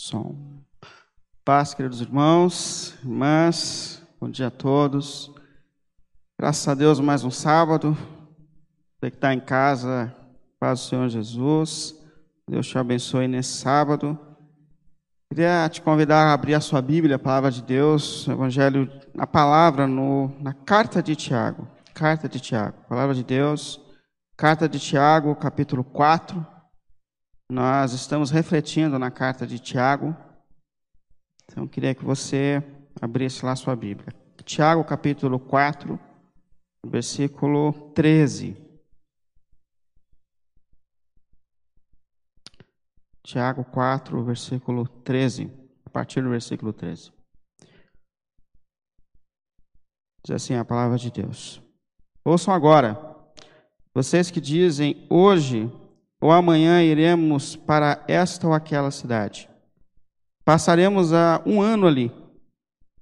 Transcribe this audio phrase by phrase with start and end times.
[0.00, 0.34] Som.
[1.44, 5.30] Paz, queridos irmãos, irmãs, bom dia a todos.
[6.38, 7.92] Graças a Deus, mais um sábado.
[8.94, 10.10] Você que está em casa,
[10.58, 11.94] paz do Senhor Jesus.
[12.48, 14.18] Deus te abençoe nesse sábado.
[15.28, 19.26] Queria te convidar a abrir a sua Bíblia, a palavra de Deus, o Evangelho, a
[19.26, 21.68] palavra no, na carta de Tiago.
[21.92, 23.78] Carta de Tiago, palavra de Deus,
[24.34, 26.59] carta de Tiago, capítulo 4.
[27.50, 30.16] Nós estamos refletindo na carta de Tiago.
[31.46, 32.62] Então, queria que você
[33.02, 34.14] abrisse lá a sua Bíblia.
[34.44, 35.98] Tiago, capítulo 4,
[36.86, 38.56] versículo 13.
[43.24, 45.50] Tiago 4, versículo 13.
[45.84, 47.12] A partir do versículo 13.
[50.24, 51.60] Diz assim a palavra de Deus.
[52.24, 52.96] Ouçam agora,
[53.92, 55.68] vocês que dizem hoje
[56.20, 59.48] ou amanhã iremos para esta ou aquela cidade.
[60.44, 62.12] Passaremos a um ano ali,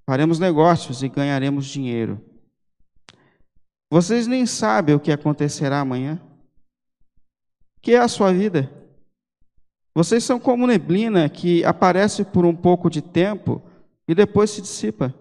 [0.06, 2.24] faremos negócios e ganharemos dinheiro.
[3.90, 6.20] Vocês nem sabem o que acontecerá amanhã.
[7.80, 8.70] Que é a sua vida?
[9.94, 13.62] Vocês são como neblina que aparece por um pouco de tempo
[14.06, 15.14] e depois se dissipa.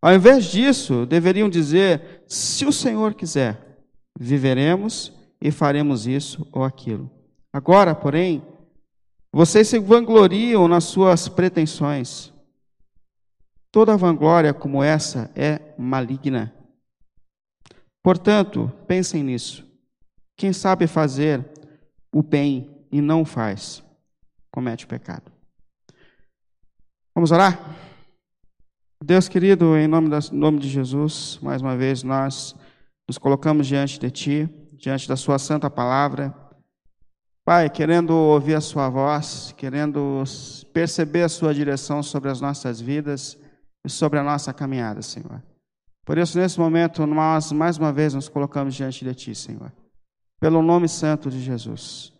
[0.00, 3.84] Ao invés disso, deveriam dizer: se o Senhor quiser,
[4.18, 5.12] viveremos
[5.42, 7.10] e faremos isso ou aquilo.
[7.52, 8.40] Agora, porém,
[9.32, 12.32] vocês se vangloriam nas suas pretensões.
[13.72, 16.54] Toda vanglória como essa é maligna.
[18.02, 19.66] Portanto, pensem nisso.
[20.36, 21.44] Quem sabe fazer
[22.12, 23.82] o bem e não faz,
[24.50, 25.32] comete pecado.
[27.14, 27.76] Vamos orar?
[29.02, 32.54] Deus querido, em nome, nome de Jesus, mais uma vez nós
[33.08, 36.34] nos colocamos diante de Ti diante da Sua santa palavra.
[37.44, 40.24] Pai, querendo ouvir a Sua voz, querendo
[40.72, 43.38] perceber a Sua direção sobre as nossas vidas
[43.86, 45.40] e sobre a nossa caminhada, Senhor.
[46.04, 49.72] Por isso, nesse momento, nós mais uma vez nos colocamos diante de Ti, Senhor.
[50.40, 52.12] Pelo nome santo de Jesus.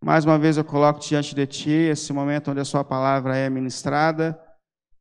[0.00, 3.50] Mais uma vez eu coloco diante de Ti esse momento onde a Sua palavra é
[3.50, 4.40] ministrada,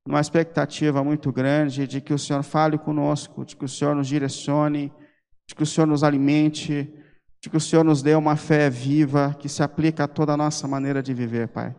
[0.08, 4.08] numa expectativa muito grande de que o Senhor fale conosco, de que o Senhor nos
[4.08, 4.92] direcione,
[5.48, 6.92] de que o Senhor nos alimente,
[7.44, 10.38] de que o Senhor nos dê uma fé viva que se aplica a toda a
[10.38, 11.76] nossa maneira de viver, Pai.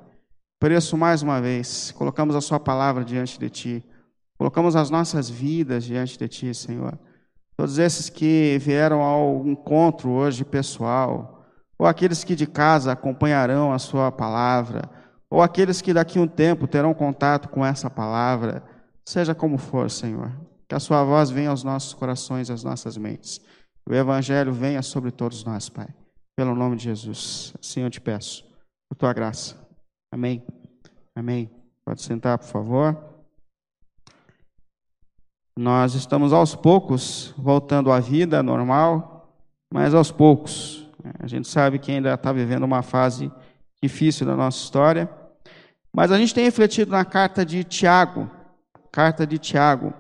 [0.61, 3.85] Por isso, mais uma vez, colocamos a Sua palavra diante de Ti,
[4.37, 6.99] colocamos as nossas vidas diante de Ti, Senhor.
[7.57, 11.47] Todos esses que vieram ao encontro hoje pessoal,
[11.79, 14.83] ou aqueles que de casa acompanharão a Sua palavra,
[15.31, 18.63] ou aqueles que daqui a um tempo terão contato com essa palavra,
[19.03, 20.31] seja como for, Senhor,
[20.69, 23.41] que a Sua voz venha aos nossos corações e às nossas mentes
[23.87, 25.89] o Evangelho venha sobre todos nós, Pai.
[26.37, 27.55] Pelo nome de Jesus.
[27.61, 28.45] Assim eu te peço,
[28.89, 29.57] por tua graça.
[30.13, 30.43] Amém.
[31.15, 31.51] Amém.
[31.85, 32.97] Pode sentar, por favor.
[35.57, 39.39] Nós estamos aos poucos voltando à vida normal,
[39.73, 40.89] mas aos poucos.
[41.21, 43.31] A gente sabe que ainda está vivendo uma fase
[43.83, 45.09] difícil da nossa história.
[45.95, 48.29] Mas a gente tem refletido na carta de Tiago,
[48.91, 49.95] carta de Tiago.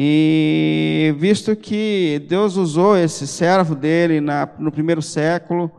[0.00, 5.72] E visto que Deus usou esse servo dele na, no primeiro século,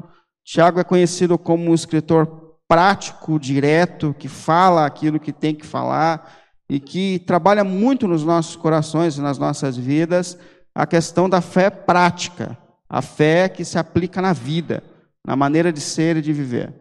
[0.44, 6.38] Tiago é conhecido como um escritor prático, direto, que fala aquilo que tem que falar
[6.70, 10.38] e que trabalha muito nos nossos corações e nas nossas vidas
[10.76, 12.58] a questão da fé prática,
[12.90, 14.84] a fé que se aplica na vida,
[15.26, 16.74] na maneira de ser e de viver.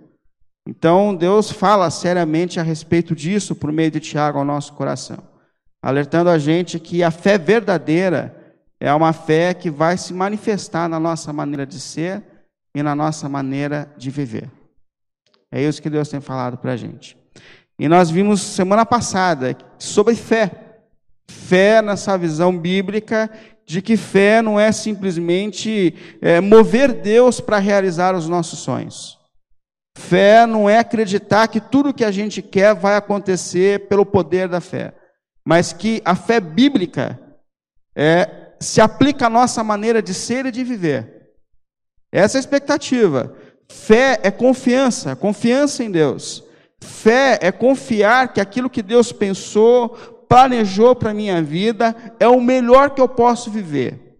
[0.66, 5.27] Então, Deus fala seriamente a respeito disso por meio de Tiago ao nosso coração
[5.82, 8.34] alertando a gente que a fé verdadeira
[8.80, 12.22] é uma fé que vai se manifestar na nossa maneira de ser
[12.74, 14.50] e na nossa maneira de viver.
[15.50, 17.16] É isso que Deus tem falado para a gente.
[17.78, 20.50] E nós vimos semana passada sobre fé.
[21.28, 23.30] Fé nessa visão bíblica
[23.64, 29.18] de que fé não é simplesmente é, mover Deus para realizar os nossos sonhos.
[29.96, 34.60] Fé não é acreditar que tudo que a gente quer vai acontecer pelo poder da
[34.60, 34.94] fé
[35.48, 37.18] mas que a fé bíblica
[37.96, 41.30] é, se aplica à nossa maneira de ser e de viver.
[42.12, 43.34] Essa é a expectativa.
[43.66, 46.44] Fé é confiança, confiança em Deus.
[46.82, 49.88] Fé é confiar que aquilo que Deus pensou,
[50.28, 54.18] planejou para a minha vida é o melhor que eu posso viver.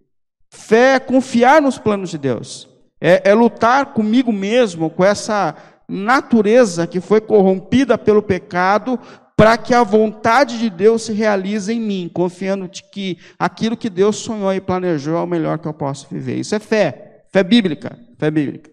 [0.51, 2.71] Fé é confiar nos planos de Deus.
[2.99, 5.55] É, é lutar comigo mesmo, com essa
[5.87, 8.99] natureza que foi corrompida pelo pecado,
[9.39, 14.17] para que a vontade de Deus se realize em mim, confiando que aquilo que Deus
[14.17, 16.41] sonhou e planejou é o melhor que eu posso viver.
[16.41, 18.69] Isso é fé, fé bíblica, fé bíblica.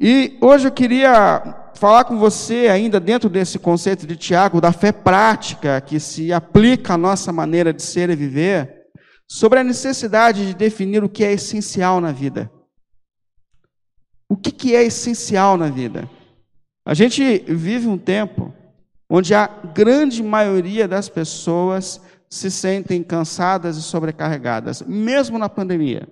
[0.00, 4.92] E hoje eu queria falar com você, ainda dentro desse conceito de Tiago, da fé
[4.92, 8.86] prática que se aplica à nossa maneira de ser e viver,
[9.26, 12.48] sobre a necessidade de definir o que é essencial na vida.
[14.28, 16.08] O que, que é essencial na vida?
[16.86, 18.47] A gente vive um tempo
[19.08, 26.06] onde a grande maioria das pessoas se sentem cansadas e sobrecarregadas, mesmo na pandemia.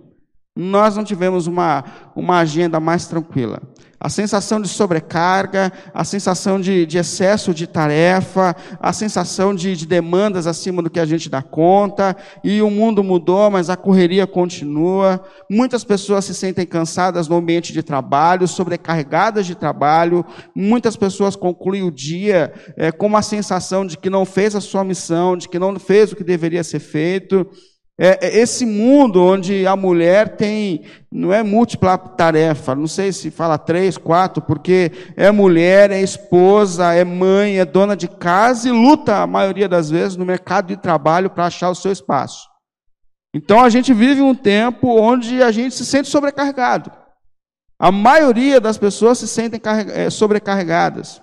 [0.57, 3.61] Nós não tivemos uma, uma agenda mais tranquila
[3.99, 9.87] a sensação de sobrecarga, a sensação de, de excesso de tarefa, a sensação de, de,
[9.87, 14.27] demandas acima do que a gente dá conta, e o mundo mudou, mas a correria
[14.27, 15.23] continua.
[15.51, 20.25] Muitas pessoas se sentem cansadas no ambiente de trabalho, sobrecarregadas de trabalho,
[20.55, 24.85] muitas pessoas concluem o dia é, com uma sensação de que não fez a sua
[24.85, 27.49] missão, de que não fez o que deveria ser feito.
[27.99, 33.31] É, é, esse mundo onde a mulher tem, não é múltipla tarefa, não sei se
[33.31, 38.73] fala três, quatro, porque é mulher, é esposa, é mãe, é dona de casa e
[38.73, 42.47] luta a maioria das vezes no mercado de trabalho para achar o seu espaço.
[43.35, 46.93] Então a gente vive um tempo onde a gente se sente sobrecarregado.
[47.79, 49.61] A maioria das pessoas se sentem
[49.95, 51.23] é, sobrecarregadas.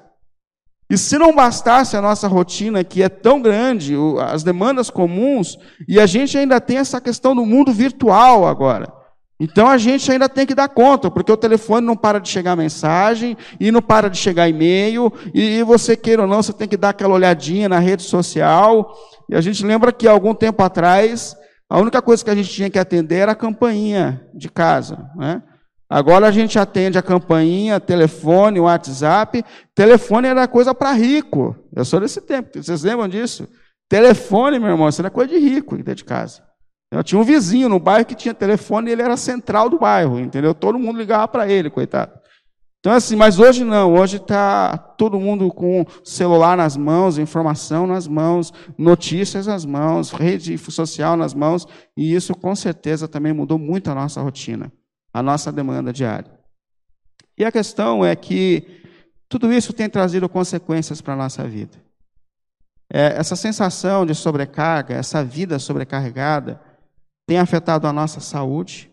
[0.94, 3.95] E se não bastasse a nossa rotina, que é tão grande,
[4.28, 5.57] as demandas comuns,
[5.88, 8.94] e a gente ainda tem essa questão do mundo virtual agora.
[9.40, 12.56] Então a gente ainda tem que dar conta, porque o telefone não para de chegar
[12.56, 16.78] mensagem, e não para de chegar e-mail, e você queira ou não, você tem que
[16.78, 18.94] dar aquela olhadinha na rede social.
[19.28, 21.36] E a gente lembra que algum tempo atrás,
[21.68, 25.10] a única coisa que a gente tinha que atender era a campainha de casa.
[25.16, 25.42] Né?
[25.94, 29.45] Agora a gente atende a campainha, telefone, WhatsApp.
[29.75, 31.56] Telefone era coisa para rico.
[31.72, 32.50] Eu sou desse tempo.
[32.56, 33.48] Vocês lembram disso?
[33.88, 36.42] Telefone, meu irmão, isso era coisa de rico dentro de casa.
[36.92, 40.19] Eu tinha um vizinho no bairro que tinha telefone e ele era central do bairro,
[40.19, 40.56] entendeu?
[40.56, 42.12] Todo mundo ligava para ele, coitado.
[42.80, 48.07] Então, assim, mas hoje não, hoje está todo mundo com celular nas mãos, informação nas
[48.07, 53.92] mãos, notícias nas mãos, rede social nas mãos, e isso com certeza também mudou muito
[53.92, 54.72] a nossa rotina
[55.13, 56.31] a nossa demanda diária.
[57.38, 58.81] E a questão é que
[59.30, 61.77] tudo isso tem trazido consequências para a nossa vida.
[62.92, 66.62] É, essa sensação de sobrecarga, essa vida sobrecarregada,
[67.25, 68.92] tem afetado a nossa saúde.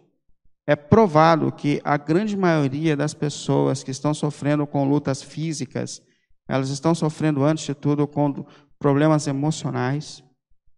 [0.66, 6.00] É provado que a grande maioria das pessoas que estão sofrendo com lutas físicas,
[6.48, 8.46] elas estão sofrendo, antes de tudo, com
[8.78, 10.22] problemas emocionais.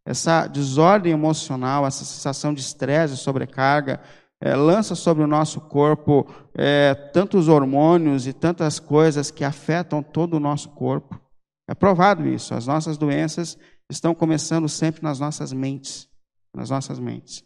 [0.05, 4.01] Essa desordem emocional, essa sensação de estresse, sobrecarga,
[4.45, 10.35] é, lança sobre o nosso corpo é, tantos hormônios e tantas coisas que afetam todo
[10.35, 11.21] o nosso corpo.
[11.69, 12.53] É provado isso.
[12.53, 13.57] As nossas doenças
[13.89, 16.09] estão começando sempre nas nossas mentes,
[16.53, 17.45] nas nossas mentes.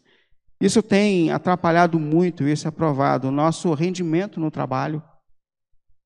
[0.59, 5.03] Isso tem atrapalhado muito, isso é provado, o nosso rendimento no trabalho.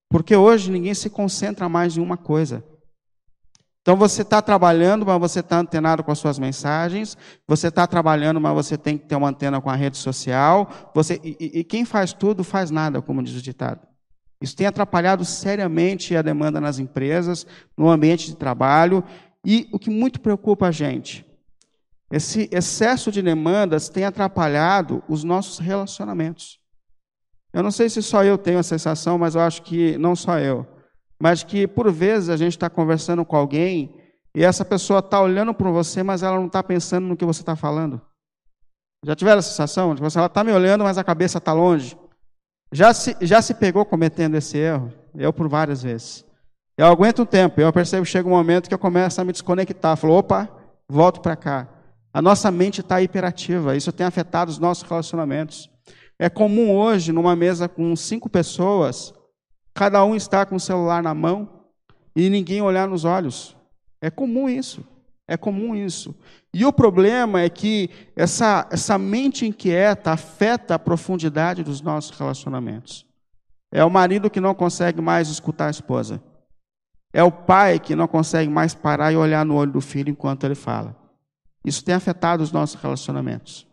[0.10, 2.66] Porque hoje ninguém se concentra mais em uma coisa.
[3.82, 7.18] Então você está trabalhando, mas você está antenado com as suas mensagens.
[7.48, 10.92] Você está trabalhando, mas você tem que ter uma antena com a rede social.
[10.94, 13.88] Você, e, e quem faz tudo faz nada, como diz o ditado.
[14.40, 17.46] Isso tem atrapalhado seriamente a demanda nas empresas,
[17.76, 19.04] no ambiente de trabalho.
[19.44, 21.26] E o que muito preocupa a gente,
[22.12, 26.60] esse excesso de demandas tem atrapalhado os nossos relacionamentos.
[27.52, 30.38] Eu não sei se só eu tenho a sensação, mas eu acho que não só
[30.38, 30.68] eu
[31.22, 33.94] mas que por vezes a gente está conversando com alguém
[34.36, 37.44] e essa pessoa está olhando para você, mas ela não está pensando no que você
[37.44, 38.02] está falando.
[39.06, 41.96] Já tiveram a sensação de que ela está me olhando, mas a cabeça está longe?
[42.72, 44.92] Já se, já se pegou cometendo esse erro?
[45.14, 46.26] Eu por várias vezes.
[46.76, 49.32] Eu aguento um tempo, eu percebo que chega um momento que eu começo a me
[49.32, 49.96] desconectar.
[49.98, 50.50] Falo, opa,
[50.90, 51.68] volto para cá.
[52.12, 55.70] A nossa mente está hiperativa, isso tem afetado os nossos relacionamentos.
[56.18, 59.14] É comum hoje, numa mesa com cinco pessoas,
[59.74, 61.62] Cada um está com o celular na mão
[62.16, 63.56] e ninguém olhar nos olhos.
[64.02, 64.84] É comum isso.
[65.28, 66.14] É comum isso.
[66.54, 73.06] E o problema é que essa, essa mente inquieta afeta a profundidade dos nossos relacionamentos.
[73.72, 76.22] É o marido que não consegue mais escutar a esposa.
[77.14, 80.44] É o pai que não consegue mais parar e olhar no olho do filho enquanto
[80.44, 80.96] ele fala.
[81.64, 83.66] Isso tem afetado os nossos relacionamentos.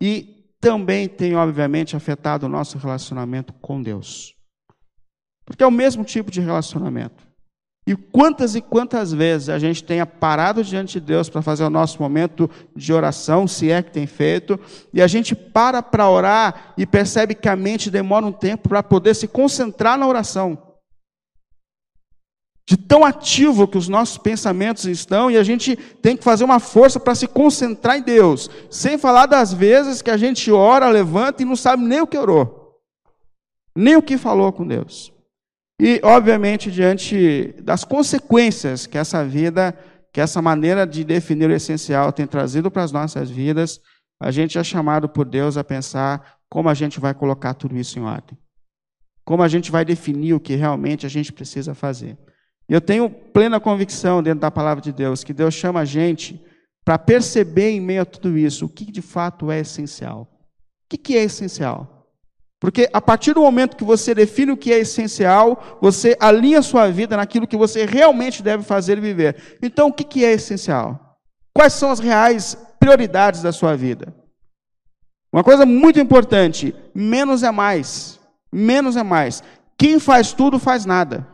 [0.00, 4.35] E também tem, obviamente, afetado o nosso relacionamento com Deus.
[5.46, 7.24] Porque é o mesmo tipo de relacionamento.
[7.88, 11.70] E quantas e quantas vezes a gente tenha parado diante de Deus para fazer o
[11.70, 14.58] nosso momento de oração, se é que tem feito,
[14.92, 18.82] e a gente para para orar e percebe que a mente demora um tempo para
[18.82, 20.60] poder se concentrar na oração.
[22.68, 26.58] De tão ativo que os nossos pensamentos estão, e a gente tem que fazer uma
[26.58, 31.44] força para se concentrar em Deus, sem falar das vezes que a gente ora, levanta
[31.44, 32.80] e não sabe nem o que orou,
[33.76, 35.14] nem o que falou com Deus.
[35.80, 39.76] E, obviamente, diante das consequências que essa vida,
[40.12, 43.80] que essa maneira de definir o essencial tem trazido para as nossas vidas,
[44.18, 47.98] a gente é chamado por Deus a pensar como a gente vai colocar tudo isso
[47.98, 48.38] em ordem.
[49.24, 52.16] Como a gente vai definir o que realmente a gente precisa fazer.
[52.68, 56.40] E eu tenho plena convicção dentro da palavra de Deus que Deus chama a gente
[56.84, 60.28] para perceber em meio a tudo isso o que de fato é essencial.
[60.84, 61.95] O que é essencial?
[62.58, 66.88] Porque a partir do momento que você define o que é essencial, você alinha sua
[66.90, 69.58] vida naquilo que você realmente deve fazer e viver.
[69.62, 71.18] Então, o que é essencial?
[71.54, 74.14] Quais são as reais prioridades da sua vida?
[75.32, 78.18] Uma coisa muito importante: menos é mais.
[78.50, 79.42] Menos é mais.
[79.76, 81.26] Quem faz tudo faz nada.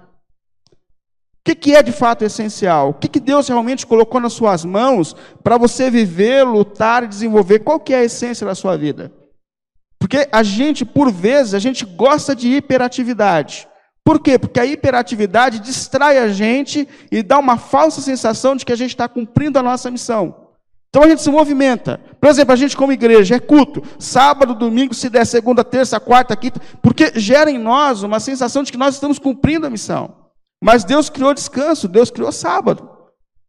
[1.49, 2.91] O que, é de fato essencial?
[2.91, 7.61] O que, Deus realmente colocou nas suas mãos para você viver, lutar e desenvolver?
[7.61, 9.13] Qual que é a essência da sua vida?
[10.03, 13.69] Porque a gente, por vezes, a gente gosta de hiperatividade.
[14.05, 14.37] Por quê?
[14.37, 18.91] Porque a hiperatividade distrai a gente e dá uma falsa sensação de que a gente
[18.91, 20.49] está cumprindo a nossa missão.
[20.89, 22.01] Então a gente se movimenta.
[22.21, 26.35] Por exemplo, a gente como igreja é culto, sábado, domingo, se der segunda, terça, quarta,
[26.35, 30.17] quinta, porque gera em nós uma sensação de que nós estamos cumprindo a missão.
[30.61, 32.91] Mas Deus criou descanso, Deus criou sábado.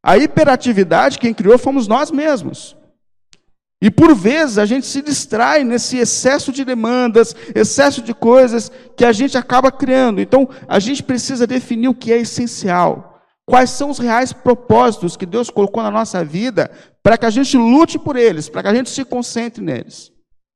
[0.03, 2.77] A hiperatividade, quem criou fomos nós mesmos.
[3.83, 9.03] E por vezes a gente se distrai nesse excesso de demandas, excesso de coisas que
[9.03, 10.21] a gente acaba criando.
[10.21, 13.21] Então a gente precisa definir o que é essencial.
[13.45, 16.71] Quais são os reais propósitos que Deus colocou na nossa vida
[17.03, 20.13] para que a gente lute por eles, para que a gente se concentre neles,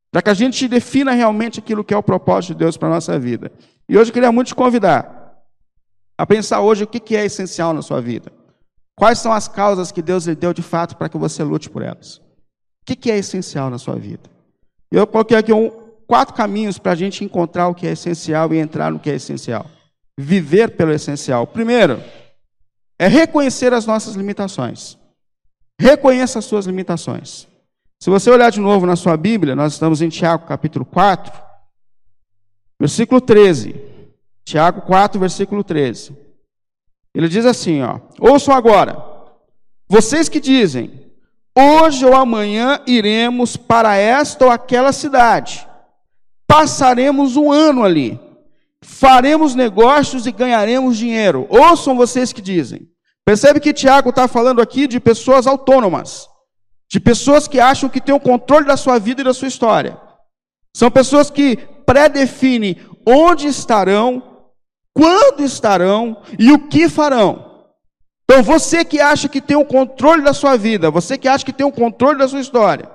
[0.10, 2.92] para que a gente defina realmente aquilo que é o propósito de Deus para a
[2.92, 3.52] nossa vida.
[3.90, 5.34] E hoje eu queria muito te convidar
[6.18, 8.32] a pensar hoje o que é essencial na sua vida.
[8.96, 11.82] Quais são as causas que Deus lhe deu de fato para que você lute por
[11.82, 12.26] elas?
[12.90, 14.30] O que é essencial na sua vida?
[14.90, 15.70] Eu coloquei aqui um,
[16.08, 19.16] quatro caminhos para a gente encontrar o que é essencial e entrar no que é
[19.16, 19.66] essencial.
[20.18, 21.46] Viver pelo essencial.
[21.46, 22.02] Primeiro,
[22.98, 24.98] é reconhecer as nossas limitações.
[25.80, 27.48] Reconheça as suas limitações.
[28.00, 31.34] Se você olhar de novo na sua Bíblia, nós estamos em Tiago capítulo 4,
[32.80, 33.76] versículo 13.
[34.46, 36.16] Tiago 4, versículo 13.
[37.14, 39.04] Ele diz assim, ó: Ouçam agora,
[39.90, 41.07] vocês que dizem,
[41.60, 45.68] Hoje ou amanhã iremos para esta ou aquela cidade.
[46.46, 48.20] Passaremos um ano ali.
[48.84, 51.48] Faremos negócios e ganharemos dinheiro.
[51.50, 52.88] Ouçam vocês que dizem.
[53.26, 56.30] Percebe que Tiago está falando aqui de pessoas autônomas,
[56.92, 60.00] de pessoas que acham que têm o controle da sua vida e da sua história.
[60.76, 64.22] São pessoas que predefinem onde estarão,
[64.94, 67.47] quando estarão e o que farão.
[68.30, 71.54] Então você que acha que tem o controle da sua vida, você que acha que
[71.54, 72.90] tem o controle da sua história,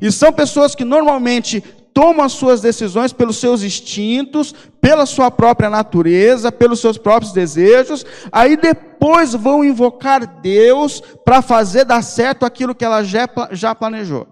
[0.00, 1.60] e são pessoas que normalmente
[1.92, 8.06] tomam as suas decisões pelos seus instintos, pela sua própria natureza, pelos seus próprios desejos,
[8.30, 14.28] aí depois vão invocar Deus para fazer dar certo aquilo que ela já, já planejou.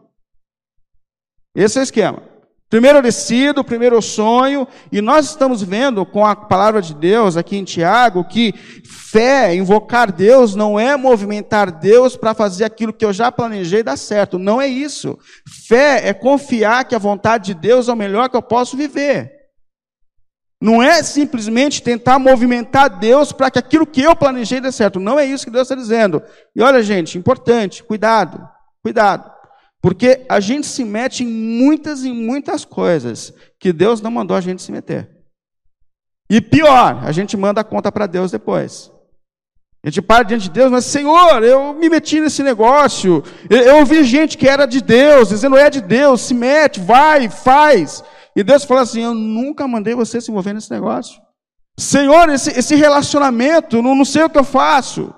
[1.57, 2.36] Esse é o esquema.
[2.68, 7.62] Primeiro descido, primeiro sonho, e nós estamos vendo com a palavra de Deus aqui em
[7.62, 8.52] Tiago que
[8.85, 13.96] fé, invocar Deus, não é movimentar Deus para fazer aquilo que eu já planejei dar
[13.96, 14.37] certo.
[14.37, 15.16] Não é isso.
[15.68, 19.32] Fé é confiar que a vontade de Deus é o melhor que eu posso viver.
[20.61, 24.99] Não é simplesmente tentar movimentar Deus para que aquilo que eu planejei dê certo.
[24.99, 26.20] Não é isso que Deus está dizendo.
[26.54, 28.44] E olha, gente, importante, cuidado,
[28.82, 29.36] cuidado.
[29.80, 34.40] Porque a gente se mete em muitas e muitas coisas que Deus não mandou a
[34.40, 35.09] gente se meter.
[36.28, 38.90] E pior, a gente manda a conta para Deus depois.
[39.85, 43.23] A gente para diante de Deus, mas Senhor, eu me meti nesse negócio.
[43.49, 47.28] Eu, eu ouvi gente que era de Deus, dizendo é de Deus, se mete, vai,
[47.28, 48.02] faz.
[48.35, 51.21] E Deus fala assim: Eu nunca mandei você se envolver nesse negócio.
[51.78, 55.14] Senhor, esse, esse relacionamento, não, não sei o que eu faço.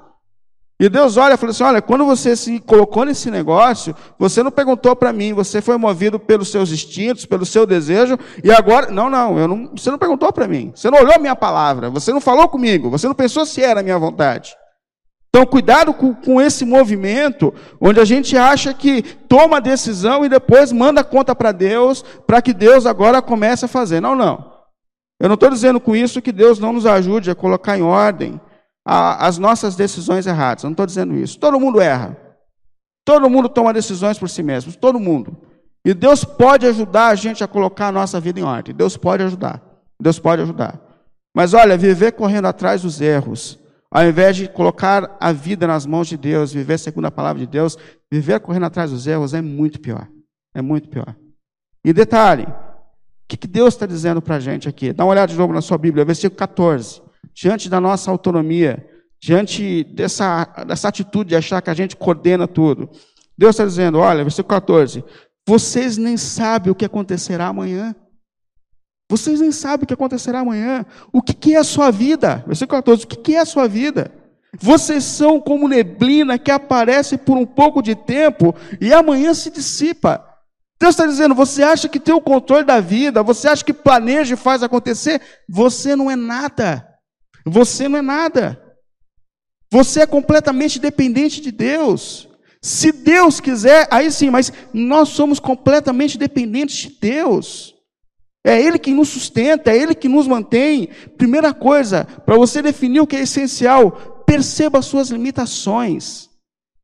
[0.81, 4.51] E Deus olha e fala assim: olha, quando você se colocou nesse negócio, você não
[4.51, 8.89] perguntou para mim, você foi movido pelos seus instintos, pelo seu desejo, e agora.
[8.91, 12.13] Não, não, não você não perguntou para mim, você não olhou a minha palavra, você
[12.13, 14.55] não falou comigo, você não pensou se era a minha vontade.
[15.31, 20.29] Então, cuidado com, com esse movimento, onde a gente acha que toma a decisão e
[20.29, 24.01] depois manda a conta para Deus, para que Deus agora comece a fazer.
[24.01, 24.53] Não, não.
[25.21, 28.41] Eu não estou dizendo com isso que Deus não nos ajude a colocar em ordem
[28.91, 30.65] a, as nossas decisões erradas.
[30.65, 31.39] Eu não estou dizendo isso.
[31.39, 32.17] Todo mundo erra.
[33.05, 34.73] Todo mundo toma decisões por si mesmo.
[34.75, 35.37] Todo mundo.
[35.85, 38.75] E Deus pode ajudar a gente a colocar a nossa vida em ordem.
[38.75, 39.63] Deus pode ajudar.
[40.01, 40.81] Deus pode ajudar.
[41.37, 43.59] Mas olha, viver correndo atrás dos erros,
[43.91, 47.47] ao invés de colocar a vida nas mãos de Deus, viver segundo a palavra de
[47.47, 47.77] Deus,
[48.11, 50.09] viver correndo atrás dos erros é muito pior.
[50.55, 51.15] É muito pior.
[51.85, 52.57] E detalhe, o
[53.29, 54.95] que Deus está dizendo para a gente aqui?
[54.95, 57.08] Dá uma olhada de novo na sua Bíblia, versículo 14.
[57.41, 58.85] Diante da nossa autonomia,
[59.21, 62.91] diante dessa, dessa atitude de achar que a gente coordena tudo.
[63.37, 65.05] Deus está dizendo: olha, versículo 14:
[65.47, 67.95] vocês nem sabem o que acontecerá amanhã.
[69.09, 70.85] Vocês nem sabem o que acontecerá amanhã.
[71.13, 72.43] O que, que é a sua vida?
[72.45, 74.13] Versículo 14: o que, que é a sua vida?
[74.59, 80.25] Vocês são como neblina que aparece por um pouco de tempo e amanhã se dissipa.
[80.81, 84.35] Deus está dizendo: você acha que tem o controle da vida, você acha que planeja
[84.35, 85.21] e faz acontecer?
[85.49, 86.88] Você não é nada.
[87.45, 88.63] Você não é nada.
[89.71, 92.29] Você é completamente dependente de Deus.
[92.61, 97.75] Se Deus quiser, aí sim, mas nós somos completamente dependentes de Deus.
[98.45, 100.89] É Ele que nos sustenta, é Ele que nos mantém.
[101.17, 106.29] Primeira coisa, para você definir o que é essencial, perceba as suas limitações.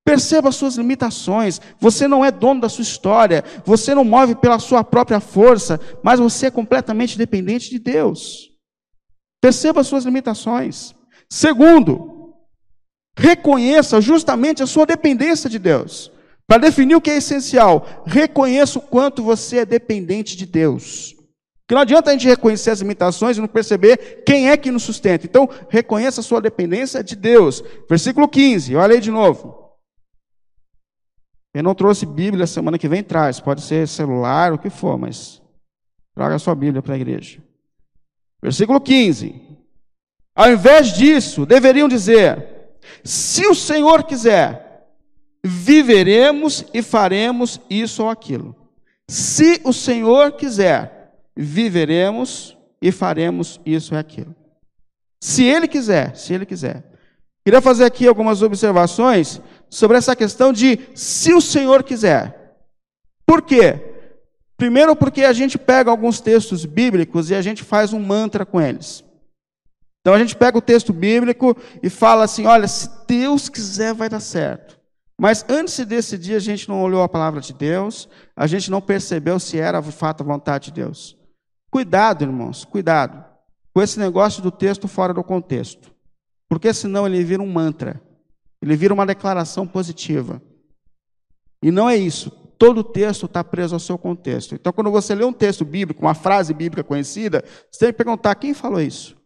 [0.04, 1.60] Perceba as suas limitações.
[1.80, 3.42] Você não é dono da sua história.
[3.64, 8.53] Você não move pela sua própria força, mas você é completamente dependente de Deus.
[9.44, 10.94] Perceba as suas limitações.
[11.28, 12.32] Segundo,
[13.14, 16.10] reconheça justamente a sua dependência de Deus.
[16.46, 21.12] Para definir o que é essencial, reconheça o quanto você é dependente de Deus.
[21.12, 24.82] Porque não adianta a gente reconhecer as limitações e não perceber quem é que nos
[24.82, 25.26] sustenta.
[25.26, 27.62] Então, reconheça a sua dependência de Deus.
[27.86, 29.74] Versículo 15, olha aí de novo.
[31.52, 33.40] Quem não trouxe Bíblia semana que vem, traz.
[33.40, 35.42] Pode ser celular, o que for, mas
[36.14, 37.42] traga a sua Bíblia para a igreja.
[38.44, 39.40] Versículo 15.
[40.36, 44.86] Ao invés disso, deveriam dizer: se o Senhor quiser,
[45.42, 48.54] viveremos e faremos isso ou aquilo.
[49.08, 54.36] Se o Senhor quiser, viveremos e faremos isso e aquilo.
[55.22, 56.84] Se ele quiser, se ele quiser.
[57.42, 62.58] Queria fazer aqui algumas observações sobre essa questão de se o Senhor quiser.
[63.24, 63.93] Por quê?
[64.56, 68.60] Primeiro, porque a gente pega alguns textos bíblicos e a gente faz um mantra com
[68.60, 69.04] eles.
[70.00, 74.08] Então a gente pega o texto bíblico e fala assim: olha, se Deus quiser, vai
[74.08, 74.78] dar certo.
[75.18, 78.80] Mas antes de decidir, a gente não olhou a palavra de Deus, a gente não
[78.80, 81.16] percebeu se era de fato a vontade de Deus.
[81.70, 83.24] Cuidado, irmãos, cuidado
[83.72, 85.92] com esse negócio do texto fora do contexto.
[86.48, 88.00] Porque senão ele vira um mantra,
[88.62, 90.40] ele vira uma declaração positiva.
[91.60, 92.30] E não é isso.
[92.58, 94.54] Todo texto está preso ao seu contexto.
[94.54, 98.34] Então, quando você lê um texto bíblico, uma frase bíblica conhecida, você tem que perguntar:
[98.36, 99.16] quem falou isso?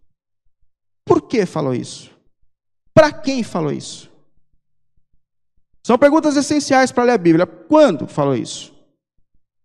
[1.04, 2.10] Por que falou isso?
[2.92, 4.10] Para quem falou isso?
[5.86, 7.46] São perguntas essenciais para ler a Bíblia.
[7.46, 8.74] Quando falou isso?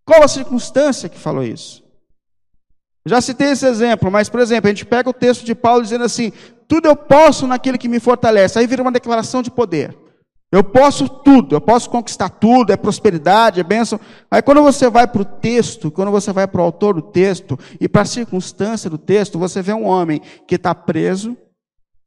[0.06, 1.84] Qual a circunstância que falou isso?
[3.06, 6.06] Já citei esse exemplo, mas, por exemplo, a gente pega o texto de Paulo dizendo
[6.06, 6.32] assim:
[6.68, 8.58] tudo eu posso naquele que me fortalece.
[8.58, 9.98] Aí vira uma declaração de poder.
[10.54, 14.00] Eu posso tudo, eu posso conquistar tudo, é prosperidade, é bênção.
[14.30, 17.58] Aí quando você vai para o texto, quando você vai para o autor do texto
[17.82, 21.36] e para a circunstância do texto, você vê um homem que está preso,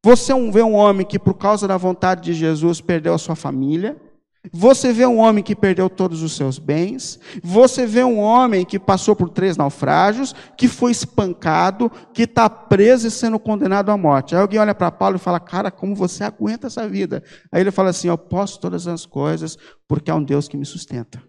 [0.00, 3.96] você vê um homem que, por causa da vontade de Jesus, perdeu a sua família,
[4.52, 8.78] você vê um homem que perdeu todos os seus bens, você vê um homem que
[8.78, 14.34] passou por três naufrágios, que foi espancado, que está preso e sendo condenado à morte.
[14.34, 17.22] Aí alguém olha para Paulo e fala: Cara, como você aguenta essa vida?
[17.50, 19.56] Aí ele fala assim: Eu posso todas as coisas
[19.88, 21.22] porque há um Deus que me sustenta.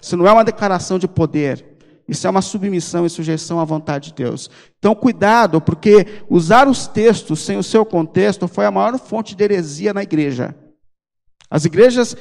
[0.00, 4.10] Isso não é uma declaração de poder, isso é uma submissão e sujeição à vontade
[4.10, 4.50] de Deus.
[4.78, 9.42] Então, cuidado, porque usar os textos sem o seu contexto foi a maior fonte de
[9.42, 10.54] heresia na igreja.
[11.50, 12.16] As igrejas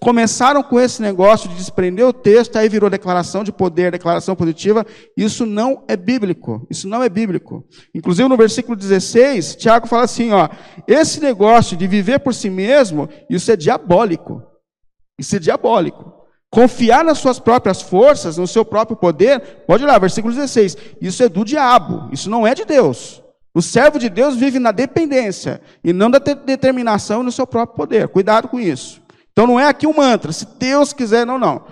[0.00, 4.86] começaram com esse negócio de desprender o texto, aí virou declaração de poder, declaração positiva.
[5.16, 6.66] Isso não é bíblico.
[6.70, 7.64] Isso não é bíblico.
[7.94, 10.48] Inclusive no versículo 16, Tiago fala assim: ó,
[10.86, 14.42] esse negócio de viver por si mesmo, isso é diabólico.
[15.18, 16.14] Isso é diabólico.
[16.50, 20.76] Confiar nas suas próprias forças, no seu próprio poder, pode ir lá, versículo 16.
[21.00, 23.22] Isso é do diabo, isso não é de Deus.
[23.56, 28.06] O servo de Deus vive na dependência e não da determinação no seu próprio poder.
[28.06, 29.00] Cuidado com isso.
[29.32, 31.64] Então não é aqui um mantra, se Deus quiser, não, não.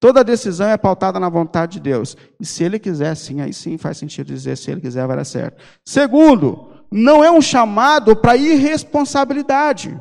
[0.00, 2.16] Toda decisão é pautada na vontade de Deus.
[2.40, 5.24] E se ele quiser, sim, aí sim faz sentido dizer, se ele quiser, vai dar
[5.24, 5.62] certo.
[5.86, 9.96] Segundo, não é um chamado para irresponsabilidade.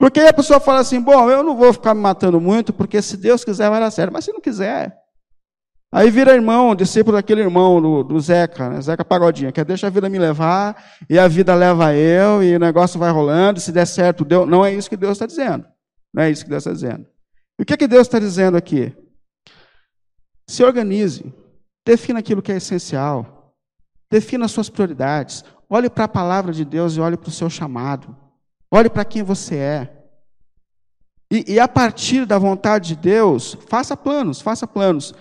[0.00, 3.00] Porque aí a pessoa fala assim: bom, eu não vou ficar me matando muito, porque
[3.00, 4.12] se Deus quiser, vai dar certo.
[4.12, 4.99] Mas se não quiser,
[5.92, 8.80] Aí vira irmão, discípulo daquele irmão do, do Zeca, né?
[8.80, 12.54] Zeca Pagodinha, que é deixa a vida me levar, e a vida leva eu, e
[12.54, 14.46] o negócio vai rolando, se der certo, deu.
[14.46, 15.66] Não é isso que Deus está dizendo.
[16.14, 17.06] Não é isso que Deus está dizendo.
[17.58, 18.96] E o que, que Deus está dizendo aqui?
[20.46, 21.34] Se organize,
[21.84, 23.52] defina aquilo que é essencial,
[24.08, 27.50] defina as suas prioridades, olhe para a palavra de Deus e olhe para o seu
[27.50, 28.16] chamado,
[28.70, 29.96] olhe para quem você é.
[31.32, 35.14] E, e a partir da vontade de Deus, faça planos, faça planos.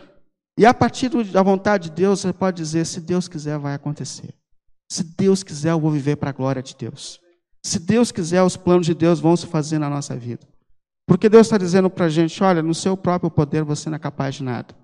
[0.59, 4.35] E a partir da vontade de Deus, você pode dizer: se Deus quiser, vai acontecer.
[4.91, 7.21] Se Deus quiser, eu vou viver para a glória de Deus.
[7.63, 10.45] Se Deus quiser, os planos de Deus vão se fazer na nossa vida.
[11.07, 13.99] Porque Deus está dizendo para a gente: olha, no seu próprio poder você não é
[13.99, 14.75] capaz de nada.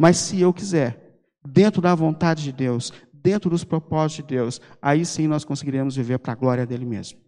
[0.00, 5.04] Mas se eu quiser, dentro da vontade de Deus, dentro dos propósitos de Deus, aí
[5.04, 7.18] sim nós conseguiremos viver para a glória dele mesmo.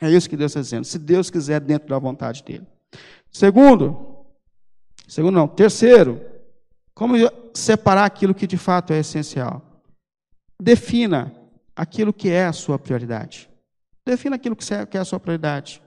[0.00, 0.84] É isso que Deus está dizendo.
[0.84, 2.66] Se Deus quiser, dentro da vontade dele.
[3.30, 4.26] Segundo,
[5.06, 6.31] segundo não, terceiro,
[7.02, 7.16] como
[7.52, 9.60] separar aquilo que de fato é essencial?
[10.62, 11.34] Defina
[11.74, 13.50] aquilo que é a sua prioridade.
[14.06, 15.82] Defina aquilo que é a sua prioridade.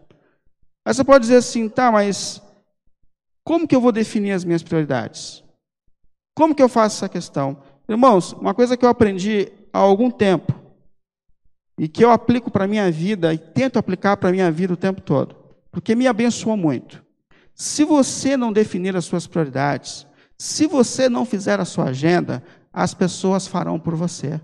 [0.86, 2.41] Aí você pode dizer assim, tá, mas
[3.45, 5.41] como que eu vou definir as minhas prioridades?
[6.36, 7.63] Como que eu faço essa questão?
[7.88, 10.54] Irmãos, uma coisa que eu aprendi há algum tempo
[11.80, 14.73] e que eu aplico para a minha vida e tento aplicar para a minha vida
[14.73, 15.34] o tempo todo,
[15.71, 17.01] porque me abençoou muito.
[17.54, 20.06] Se você não definir as suas prioridades,
[20.38, 24.39] se você não fizer a sua agenda, as pessoas farão por você.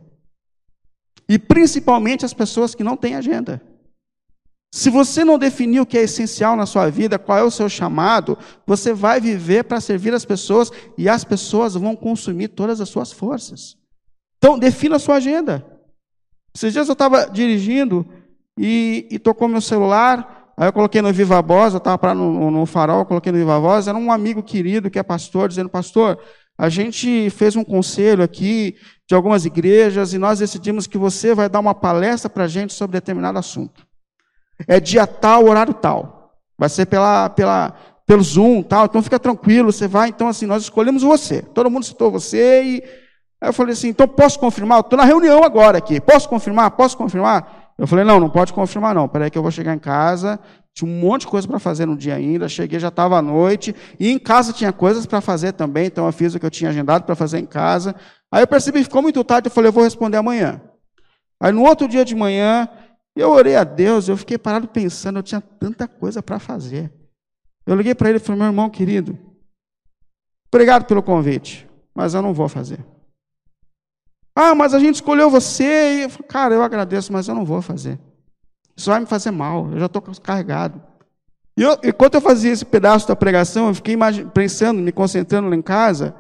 [1.28, 3.62] E principalmente as pessoas que não têm agenda.
[4.74, 7.68] Se você não definir o que é essencial na sua vida, qual é o seu
[7.68, 12.88] chamado, você vai viver para servir as pessoas e as pessoas vão consumir todas as
[12.88, 13.78] suas forças.
[14.38, 15.66] Então, defina a sua agenda.
[16.56, 18.06] Esses dias eu estava dirigindo
[18.58, 22.52] e, e, tocou meu celular, aí eu coloquei no Viva Voz, eu estava no, no,
[22.52, 26.20] no farol, coloquei no Viva Voz, era um amigo querido que é pastor, dizendo, pastor,
[26.56, 28.76] a gente fez um conselho aqui
[29.10, 32.74] de algumas igrejas e nós decidimos que você vai dar uma palestra para a gente
[32.74, 33.88] sobre determinado assunto.
[34.68, 36.36] É dia tal, horário tal.
[36.56, 37.74] Vai ser pela, pela,
[38.06, 38.86] pelo Zoom, tal.
[38.86, 40.10] Então fica tranquilo, você vai.
[40.10, 41.42] Então, assim, nós escolhemos você.
[41.42, 42.84] Todo mundo citou você e.
[43.42, 44.82] Aí eu falei assim, então posso confirmar?
[44.82, 46.00] Estou na reunião agora aqui.
[46.00, 46.70] Posso confirmar?
[46.72, 47.61] Posso confirmar?
[47.82, 49.10] Eu falei, não, não pode confirmar, não.
[49.10, 50.40] Peraí que eu vou chegar em casa.
[50.72, 52.48] Tinha um monte de coisa para fazer no dia ainda.
[52.48, 53.76] Cheguei, já estava à noite.
[54.00, 55.88] E em casa tinha coisas para fazer também.
[55.88, 57.96] Então eu fiz o que eu tinha agendado para fazer em casa.
[58.32, 59.48] Aí eu percebi que ficou muito tarde.
[59.48, 60.62] Eu falei, eu vou responder amanhã.
[61.40, 62.70] Aí no outro dia de manhã,
[63.16, 66.94] eu orei a Deus, eu fiquei parado pensando, eu tinha tanta coisa para fazer.
[67.66, 69.18] Eu liguei para ele e falei, meu irmão querido,
[70.54, 72.86] obrigado pelo convite, mas eu não vou fazer.
[74.36, 75.64] Ah, mas a gente escolheu você.
[75.64, 78.00] E eu falei, cara, eu agradeço, mas eu não vou fazer.
[78.76, 80.82] Isso vai me fazer mal, eu já estou carregado.
[81.58, 83.96] E eu, enquanto eu fazia esse pedaço da pregação, eu fiquei
[84.34, 86.16] pensando, me concentrando lá em casa.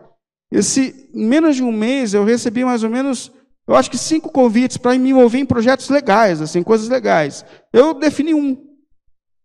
[0.51, 3.31] Esse, menos de um mês, eu recebi mais ou menos
[3.67, 7.45] eu acho que cinco convites para me envolver em projetos legais, assim, coisas legais.
[7.71, 8.57] Eu defini um.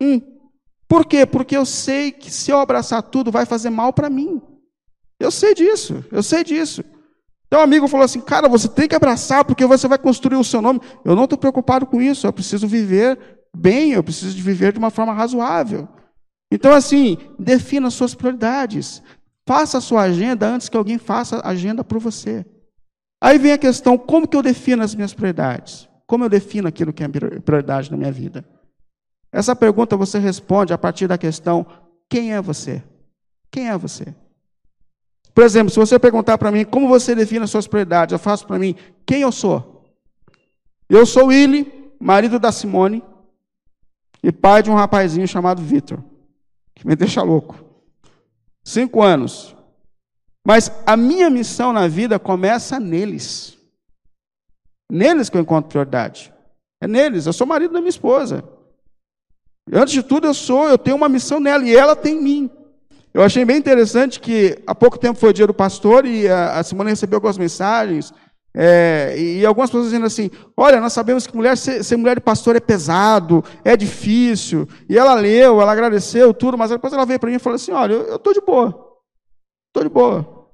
[0.00, 0.20] Um.
[0.88, 1.26] Por quê?
[1.26, 4.40] Porque eu sei que se eu abraçar tudo vai fazer mal para mim.
[5.18, 6.85] Eu sei disso, eu sei disso.
[7.46, 10.44] Então, um amigo falou assim: Cara, você tem que abraçar porque você vai construir o
[10.44, 10.80] seu nome.
[11.04, 13.18] Eu não estou preocupado com isso, eu preciso viver
[13.54, 15.88] bem, eu preciso de viver de uma forma razoável.
[16.50, 19.02] Então, assim, defina as suas prioridades.
[19.46, 22.44] Faça a sua agenda antes que alguém faça a agenda por você.
[23.22, 25.88] Aí vem a questão: como que eu defino as minhas prioridades?
[26.06, 28.44] Como eu defino aquilo que é prioridade na minha vida?
[29.32, 31.66] Essa pergunta você responde a partir da questão:
[32.09, 32.82] quem é você?
[33.50, 34.14] Quem é você?
[35.37, 38.46] Por exemplo, se você perguntar para mim como você define as suas prioridades, eu faço
[38.46, 39.85] para mim quem eu sou.
[40.88, 43.05] Eu sou Willy, marido da Simone
[44.22, 46.03] e pai de um rapazinho chamado Vitor,
[46.75, 47.55] que me deixa louco.
[48.64, 49.55] Cinco anos.
[50.42, 53.59] Mas a minha missão na vida começa neles.
[54.90, 56.33] Neles que eu encontro prioridade.
[56.81, 57.27] É neles.
[57.27, 58.42] Eu sou marido da minha esposa.
[59.70, 62.51] Antes de tudo, eu sou, eu tenho uma missão nela e ela tem em mim.
[63.16, 66.59] Eu achei bem interessante que há pouco tempo foi o dia do pastor e a,
[66.59, 68.12] a Simone recebeu algumas mensagens.
[68.55, 72.20] É, e algumas pessoas dizendo assim: Olha, nós sabemos que mulher, ser, ser, mulher de
[72.20, 74.68] pastor é pesado, é difícil.
[74.87, 77.72] E ela leu, ela agradeceu tudo, mas depois ela veio para mim e falou assim:
[77.72, 78.68] Olha, eu estou de boa.
[79.68, 80.50] Estou de boa.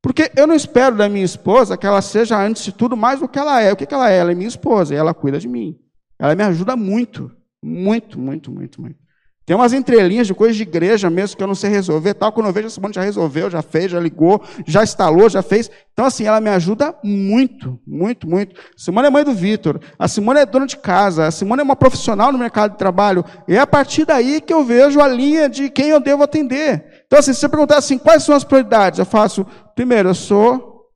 [0.00, 3.28] Porque eu não espero da minha esposa que ela seja, antes de tudo, mais do
[3.28, 3.72] que ela é.
[3.72, 4.18] O que, ela é?
[4.18, 5.76] Ela é minha esposa e ela cuida de mim.
[6.16, 7.28] Ela me ajuda muito.
[7.60, 9.03] Muito, muito, muito, muito.
[9.46, 12.32] Tem umas entrelinhas de coisas de igreja mesmo que eu não sei resolver, tal.
[12.32, 15.70] Quando eu vejo, a Simone já resolveu, já fez, já ligou, já instalou, já fez.
[15.92, 18.58] Então, assim, ela me ajuda muito, muito, muito.
[18.58, 19.78] A Simone é mãe do Vitor.
[19.98, 21.26] A Simone é dona de casa.
[21.26, 23.22] A Simone é uma profissional no mercado de trabalho.
[23.46, 27.04] E é a partir daí que eu vejo a linha de quem eu devo atender.
[27.06, 28.98] Então, assim, se você perguntar assim, quais são as prioridades?
[28.98, 30.86] Eu faço, primeiro, eu sou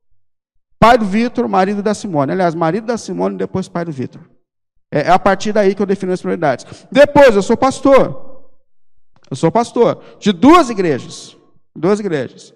[0.79, 2.31] pai do Vitor, marido da Simone.
[2.31, 4.21] Aliás, marido da Simone, depois pai do Vitor.
[4.91, 6.65] É, é a partir daí que eu defino as prioridades.
[6.91, 8.28] Depois, eu sou pastor.
[9.29, 11.37] Eu sou pastor de duas igrejas.
[11.75, 12.53] Duas igrejas.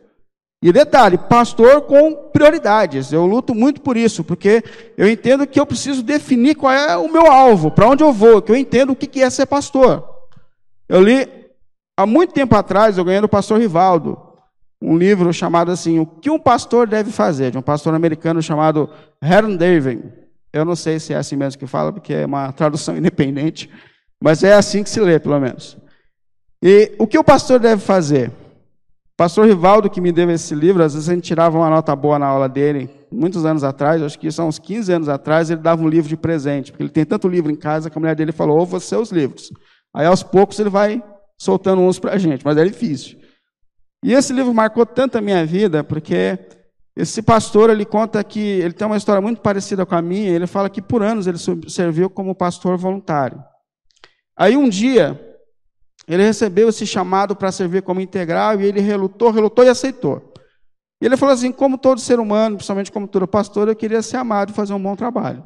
[0.61, 3.11] E detalhe, pastor com prioridades.
[3.11, 4.63] Eu luto muito por isso, porque
[4.97, 8.41] eu entendo que eu preciso definir qual é o meu alvo, para onde eu vou,
[8.41, 10.07] que eu entendo o que é ser pastor.
[10.87, 11.43] Eu li
[11.95, 14.17] Há muito tempo atrás, eu ganhei do pastor Rivaldo
[14.81, 18.89] um livro chamado assim, O que um pastor deve fazer, de um pastor americano chamado
[19.21, 20.03] Herman David.
[20.51, 23.69] Eu não sei se é assim mesmo que fala, porque é uma tradução independente,
[24.21, 25.77] mas é assim que se lê, pelo menos.
[26.65, 28.29] E o que o pastor deve fazer?
[28.29, 31.93] O pastor Rivaldo, que me deu esse livro, às vezes a gente tirava uma nota
[31.93, 35.59] boa na aula dele, muitos anos atrás, acho que são uns 15 anos atrás, ele
[35.59, 38.15] dava um livro de presente, porque ele tem tanto livro em casa que a mulher
[38.15, 39.51] dele falou: ou você os livros.
[39.93, 41.03] Aí aos poucos ele vai
[41.37, 43.19] soltando uns para a gente, mas é difícil.
[44.01, 46.39] E esse livro marcou tanto a minha vida, porque
[46.95, 50.29] esse pastor ele conta que ele tem uma história muito parecida com a minha.
[50.29, 53.43] Ele fala que por anos ele serviu como pastor voluntário.
[54.37, 55.32] Aí um dia
[56.07, 60.33] ele recebeu esse chamado para servir como integral e ele relutou, relutou e aceitou.
[61.01, 64.17] E ele falou assim: como todo ser humano, principalmente como todo pastor, eu queria ser
[64.17, 65.45] amado e fazer um bom trabalho.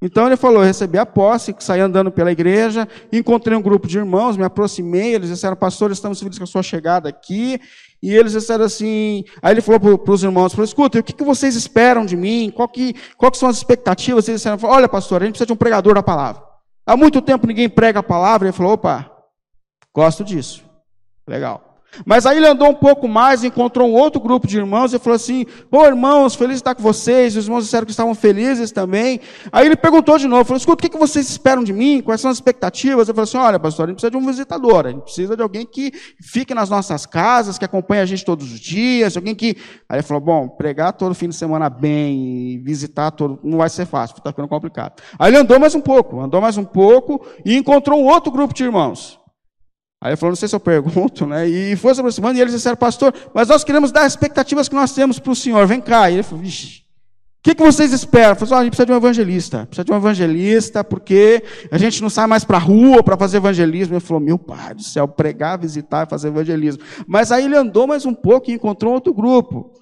[0.00, 4.36] Então ele falou: recebi a posse, saí andando pela igreja, encontrei um grupo de irmãos,
[4.36, 7.60] me aproximei, eles disseram, pastor, estamos felizes com a sua chegada aqui.
[8.00, 11.24] E eles disseram assim, aí ele falou para os irmãos, falou, escuta, o que, que
[11.24, 12.48] vocês esperam de mim?
[12.54, 14.28] Qual que, qual que são as expectativas?
[14.28, 16.40] Eles disseram, olha pastor, a gente precisa de um pregador da palavra.
[16.86, 18.46] Há muito tempo ninguém prega a palavra.
[18.46, 19.17] Ele falou, opa,
[19.98, 20.62] gosto disso.
[21.26, 21.68] Legal.
[22.04, 25.16] Mas aí ele andou um pouco mais, encontrou um outro grupo de irmãos e falou
[25.16, 27.34] assim: Ô irmãos, feliz de estar com vocês.
[27.36, 29.20] Os irmãos disseram que estavam felizes também.
[29.50, 32.00] Aí ele perguntou de novo: falou, Escuta, o que vocês esperam de mim?
[32.00, 33.08] Quais são as expectativas?
[33.08, 34.86] Eu falei assim: Olha, pastor, a gente precisa de um visitador.
[34.86, 38.52] A gente precisa de alguém que fique nas nossas casas, que acompanhe a gente todos
[38.52, 39.16] os dias.
[39.16, 39.56] Alguém que.
[39.88, 43.40] Aí ele falou: Bom, pregar todo fim de semana bem e visitar todo.
[43.42, 45.02] Não vai ser fácil, está ficando complicado.
[45.18, 48.54] Aí ele andou mais um pouco, andou mais um pouco e encontrou um outro grupo
[48.54, 49.17] de irmãos.
[50.00, 51.48] Aí ele falou, não sei se eu pergunto, né?
[51.48, 54.74] E foi se aproximando e eles disseram, pastor, mas nós queremos dar as expectativas que
[54.74, 56.08] nós temos para o senhor, vem cá.
[56.08, 56.82] E ele falou, vixe,
[57.38, 58.36] o que, que vocês esperam?
[58.36, 62.00] Falei, oh, a gente precisa de um evangelista, precisa de um evangelista, porque a gente
[62.00, 63.94] não sai mais para a rua para fazer evangelismo.
[63.94, 66.82] Ele falou, meu pai do céu, pregar, visitar e fazer evangelismo.
[67.06, 69.72] Mas aí ele andou mais um pouco e encontrou outro grupo.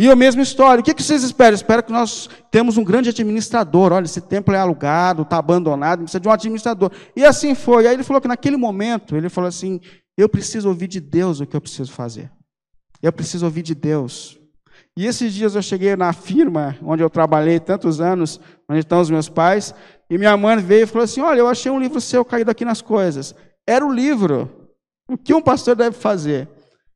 [0.00, 0.80] E a mesma história.
[0.80, 1.54] O que vocês esperam?
[1.54, 3.92] Espero que nós temos um grande administrador.
[3.92, 6.90] Olha, esse templo é alugado, está abandonado, precisa de um administrador.
[7.14, 7.86] E assim foi.
[7.86, 9.78] Aí ele falou que naquele momento, ele falou assim:
[10.16, 12.32] eu preciso ouvir de Deus o que eu preciso fazer.
[13.02, 14.40] Eu preciso ouvir de Deus.
[14.96, 19.10] E esses dias eu cheguei na firma onde eu trabalhei tantos anos, onde estão os
[19.10, 19.74] meus pais,
[20.08, 22.64] e minha mãe veio e falou assim: Olha, eu achei um livro seu caído aqui
[22.64, 23.34] nas coisas.
[23.68, 24.50] Era o livro.
[25.06, 26.48] O que um pastor deve fazer?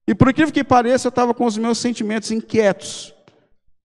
[0.07, 3.15] E por incrível que pareça, eu estava com os meus sentimentos inquietos.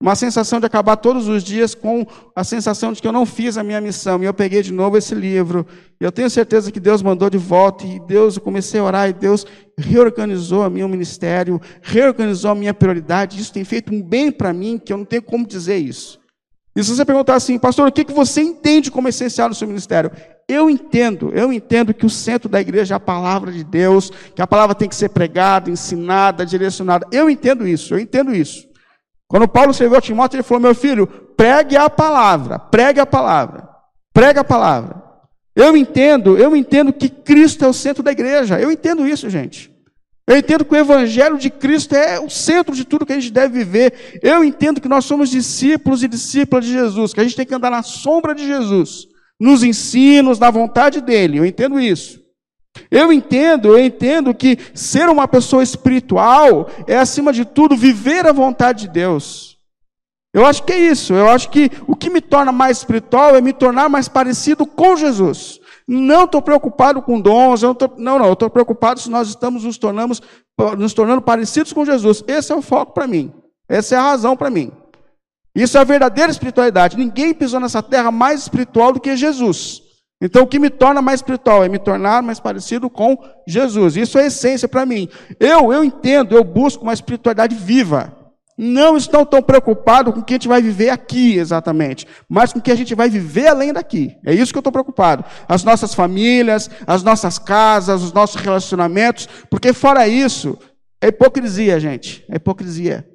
[0.02, 3.58] Uma sensação de acabar todos os dias com a sensação de que eu não fiz
[3.58, 4.22] a minha missão.
[4.22, 5.66] E eu peguei de novo esse livro.
[6.00, 7.86] E eu tenho certeza que Deus mandou de volta.
[7.86, 12.72] E Deus, eu comecei a orar e Deus reorganizou o meu ministério, reorganizou a minha
[12.72, 13.40] prioridade.
[13.40, 16.19] Isso tem feito um bem para mim que eu não tenho como dizer isso.
[16.74, 20.10] E se você perguntar assim, pastor, o que você entende como essencial no seu ministério?
[20.48, 24.42] Eu entendo, eu entendo que o centro da igreja é a palavra de Deus, que
[24.42, 27.06] a palavra tem que ser pregada, ensinada, direcionada.
[27.12, 28.68] Eu entendo isso, eu entendo isso.
[29.28, 33.68] Quando Paulo escreveu a Timóteo, ele falou: meu filho, pregue a palavra, pregue a palavra,
[34.12, 35.00] pregue a palavra.
[35.54, 38.60] Eu entendo, eu entendo que Cristo é o centro da igreja.
[38.60, 39.69] Eu entendo isso, gente.
[40.30, 43.32] Eu entendo que o Evangelho de Cristo é o centro de tudo que a gente
[43.32, 44.20] deve viver.
[44.22, 47.52] Eu entendo que nós somos discípulos e discípulas de Jesus, que a gente tem que
[47.52, 49.08] andar na sombra de Jesus
[49.40, 51.38] nos ensinos, na vontade dele.
[51.38, 52.20] Eu entendo isso.
[52.88, 58.32] Eu entendo, eu entendo que ser uma pessoa espiritual é, acima de tudo, viver a
[58.32, 59.58] vontade de Deus.
[60.32, 61.12] Eu acho que é isso.
[61.12, 64.96] Eu acho que o que me torna mais espiritual é me tornar mais parecido com
[64.96, 65.59] Jesus.
[65.92, 69.64] Não estou preocupado com dons, não, tô, não, não, eu estou preocupado se nós estamos
[69.64, 70.22] nos, tornamos,
[70.78, 72.22] nos tornando parecidos com Jesus.
[72.28, 73.32] Esse é o foco para mim.
[73.68, 74.70] Essa é a razão para mim.
[75.52, 76.96] Isso é a verdadeira espiritualidade.
[76.96, 79.82] Ninguém pisou nessa terra mais espiritual do que Jesus.
[80.22, 83.96] Então, o que me torna mais espiritual é me tornar mais parecido com Jesus.
[83.96, 85.08] Isso é essência para mim.
[85.40, 88.16] Eu, eu entendo, eu busco uma espiritualidade viva.
[88.62, 92.58] Não estou tão preocupado com o que a gente vai viver aqui exatamente, mas com
[92.58, 94.14] o que a gente vai viver além daqui.
[94.22, 95.24] É isso que eu estou preocupado.
[95.48, 100.58] As nossas famílias, as nossas casas, os nossos relacionamentos, porque fora isso,
[101.00, 102.22] é hipocrisia, gente.
[102.28, 103.08] É hipocrisia.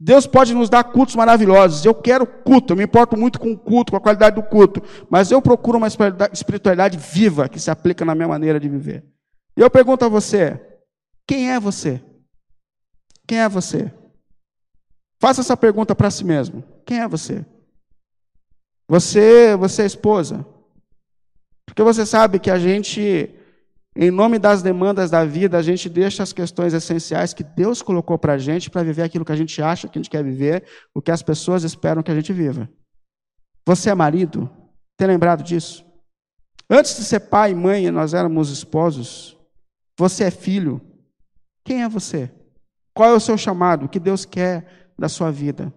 [0.00, 1.84] Deus pode nos dar cultos maravilhosos.
[1.84, 4.82] Eu quero culto, eu me importo muito com o culto, com a qualidade do culto.
[5.08, 5.86] Mas eu procuro uma
[6.32, 9.04] espiritualidade viva que se aplica na minha maneira de viver.
[9.56, 10.60] E eu pergunto a você:
[11.28, 12.02] quem é você?
[13.24, 13.92] Quem é você?
[15.20, 16.64] Faça essa pergunta para si mesmo.
[16.84, 17.44] Quem é você?
[18.88, 20.44] Você, você é esposa?
[21.66, 23.30] Porque você sabe que a gente
[23.94, 28.16] em nome das demandas da vida, a gente deixa as questões essenciais que Deus colocou
[28.16, 30.64] para a gente para viver aquilo que a gente acha que a gente quer viver,
[30.94, 32.70] o que as pessoas esperam que a gente viva.
[33.66, 34.48] Você é marido?
[34.96, 35.84] Tem lembrado disso?
[36.68, 39.36] Antes de ser pai e mãe, nós éramos esposos.
[39.98, 40.80] Você é filho.
[41.64, 42.30] Quem é você?
[42.94, 43.86] Qual é o seu chamado?
[43.86, 45.72] O que Deus quer da sua vida?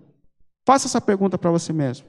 [0.66, 2.06] Faça essa pergunta para você mesmo.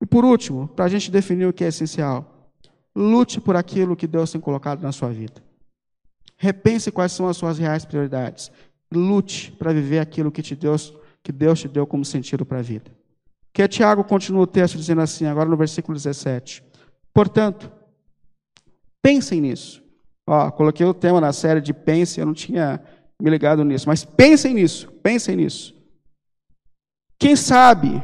[0.00, 2.52] E por último, para a gente definir o que é essencial,
[2.94, 5.42] lute por aquilo que Deus tem colocado na sua vida.
[6.36, 8.50] Repense quais são as suas reais prioridades.
[8.92, 12.62] Lute para viver aquilo que, te Deus, que Deus te deu como sentido para a
[12.62, 12.90] vida.
[13.52, 16.62] Que Tiago continua o texto dizendo assim, agora no versículo 17.
[17.12, 17.70] Portanto,
[19.00, 19.82] pensem nisso.
[20.26, 22.80] Ó, coloquei o tema na série de pense, eu não tinha
[23.20, 25.81] me ligado nisso, mas pensem nisso, pensem nisso.
[27.22, 28.02] Quem sabe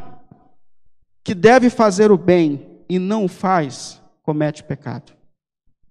[1.25, 5.13] que deve fazer o bem e não o faz, comete pecado.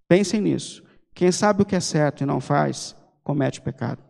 [0.07, 0.81] Pensem nisso.
[1.13, 4.01] Quem sabe o que é certo e não faz, comete pecado.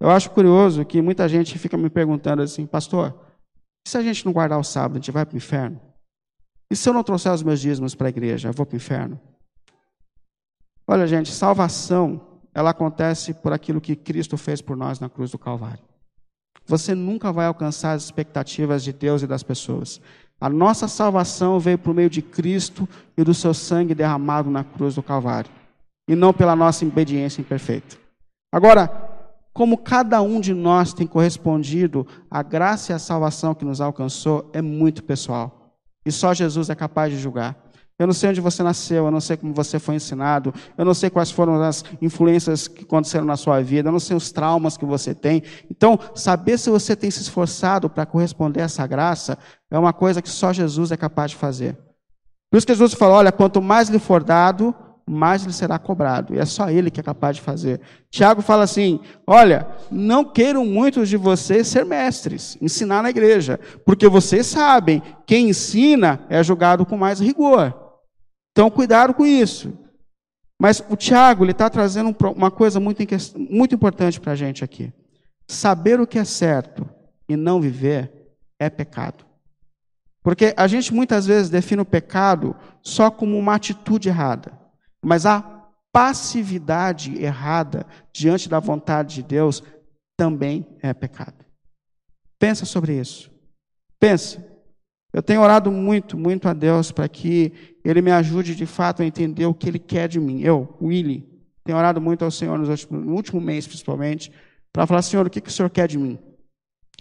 [0.00, 3.20] Eu acho curioso que muita gente fica me perguntando assim, pastor,
[3.86, 5.78] e se a gente não guardar o sábado, a gente vai para o inferno?
[6.70, 8.78] E se eu não trouxer os meus dízimos para a igreja, eu vou para o
[8.78, 9.20] inferno?
[10.86, 12.18] Olha, gente, salvação,
[12.54, 15.86] ela acontece por aquilo que Cristo fez por nós na cruz do Calvário.
[16.66, 20.00] Você nunca vai alcançar as expectativas de Deus e das pessoas.
[20.40, 24.94] A nossa salvação veio por meio de Cristo e do seu sangue derramado na cruz
[24.94, 25.50] do Calvário,
[26.08, 27.96] e não pela nossa obediência imperfeita.
[28.52, 28.88] Agora,
[29.52, 34.48] como cada um de nós tem correspondido à graça e à salvação que nos alcançou,
[34.52, 35.74] é muito pessoal.
[36.06, 37.67] E só Jesus é capaz de julgar.
[37.98, 40.94] Eu não sei onde você nasceu, eu não sei como você foi ensinado, eu não
[40.94, 44.76] sei quais foram as influências que aconteceram na sua vida, eu não sei os traumas
[44.76, 45.42] que você tem.
[45.68, 49.36] Então, saber se você tem se esforçado para corresponder a essa graça
[49.68, 51.76] é uma coisa que só Jesus é capaz de fazer.
[52.48, 54.72] Por isso que Jesus falou: olha, quanto mais lhe for dado,
[55.04, 56.34] mais lhe será cobrado.
[56.34, 57.80] E é só ele que é capaz de fazer.
[58.10, 64.06] Tiago fala assim: olha, não queiram muitos de vocês ser mestres, ensinar na igreja, porque
[64.08, 67.87] vocês sabem, quem ensina é julgado com mais rigor.
[68.58, 69.72] Então, cuidado com isso.
[70.60, 73.00] Mas o Tiago ele está trazendo uma coisa muito,
[73.36, 74.92] muito importante para a gente aqui.
[75.46, 76.84] Saber o que é certo
[77.28, 79.24] e não viver é pecado.
[80.24, 84.50] Porque a gente muitas vezes define o pecado só como uma atitude errada.
[85.00, 89.62] Mas a passividade errada diante da vontade de Deus
[90.16, 91.44] também é pecado.
[92.40, 93.30] Pensa sobre isso.
[94.00, 94.47] Pensa.
[95.18, 97.52] Eu tenho orado muito, muito a Deus para que
[97.84, 100.42] Ele me ajude de fato a entender o que Ele quer de mim.
[100.42, 101.28] Eu, Willy,
[101.64, 104.30] tenho orado muito ao Senhor no último mês, principalmente,
[104.72, 106.20] para falar: Senhor, o que, que o Senhor quer de mim?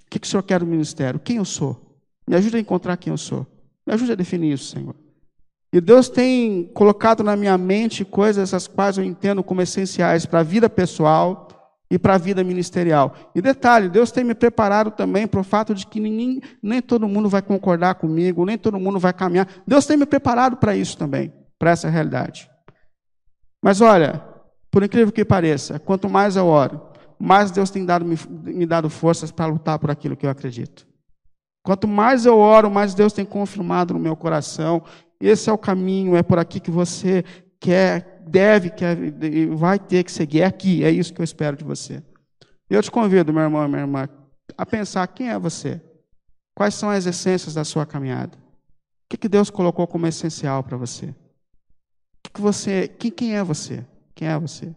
[0.01, 1.19] O que, que o Senhor quer do ministério?
[1.19, 2.01] Quem eu sou?
[2.27, 3.45] Me ajude a encontrar quem eu sou.
[3.85, 4.95] Me ajude a definir isso, Senhor.
[5.71, 10.39] E Deus tem colocado na minha mente coisas as quais eu entendo como essenciais para
[10.39, 11.46] a vida pessoal
[11.89, 13.13] e para a vida ministerial.
[13.33, 17.07] E detalhe, Deus tem me preparado também para o fato de que ninguém, nem todo
[17.07, 19.47] mundo vai concordar comigo, nem todo mundo vai caminhar.
[19.65, 22.49] Deus tem me preparado para isso também, para essa realidade.
[23.61, 24.23] Mas olha,
[24.69, 26.81] por incrível que pareça, quanto mais eu oro,
[27.19, 30.85] mais Deus tem dado, me, me dado forças para lutar por aquilo que eu acredito.
[31.63, 34.83] Quanto mais eu oro, mais Deus tem confirmado no meu coração
[35.19, 37.23] esse é o caminho, é por aqui que você
[37.59, 38.95] quer, deve, quer,
[39.55, 40.41] vai ter que seguir.
[40.41, 42.03] É aqui, é isso que eu espero de você.
[42.69, 44.09] Eu te convido, meu irmão e minha irmã,
[44.57, 45.81] a pensar quem é você.
[46.55, 48.37] Quais são as essências da sua caminhada?
[48.37, 51.15] O que, Deus colocou como essencial para você?
[52.23, 53.85] Que, que você, quem, quem é você?
[54.13, 54.75] Quem é você?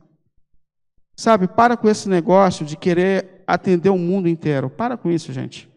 [1.16, 4.70] Sabe, para com esse negócio de querer atender o mundo inteiro.
[4.70, 5.68] Para com isso, gente.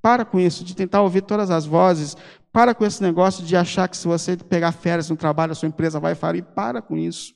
[0.00, 2.16] Para com isso, de tentar ouvir todas as vozes,
[2.52, 5.68] para com esse negócio de achar que se você pegar férias no trabalho, a sua
[5.68, 6.42] empresa vai falir.
[6.42, 7.34] Para com isso.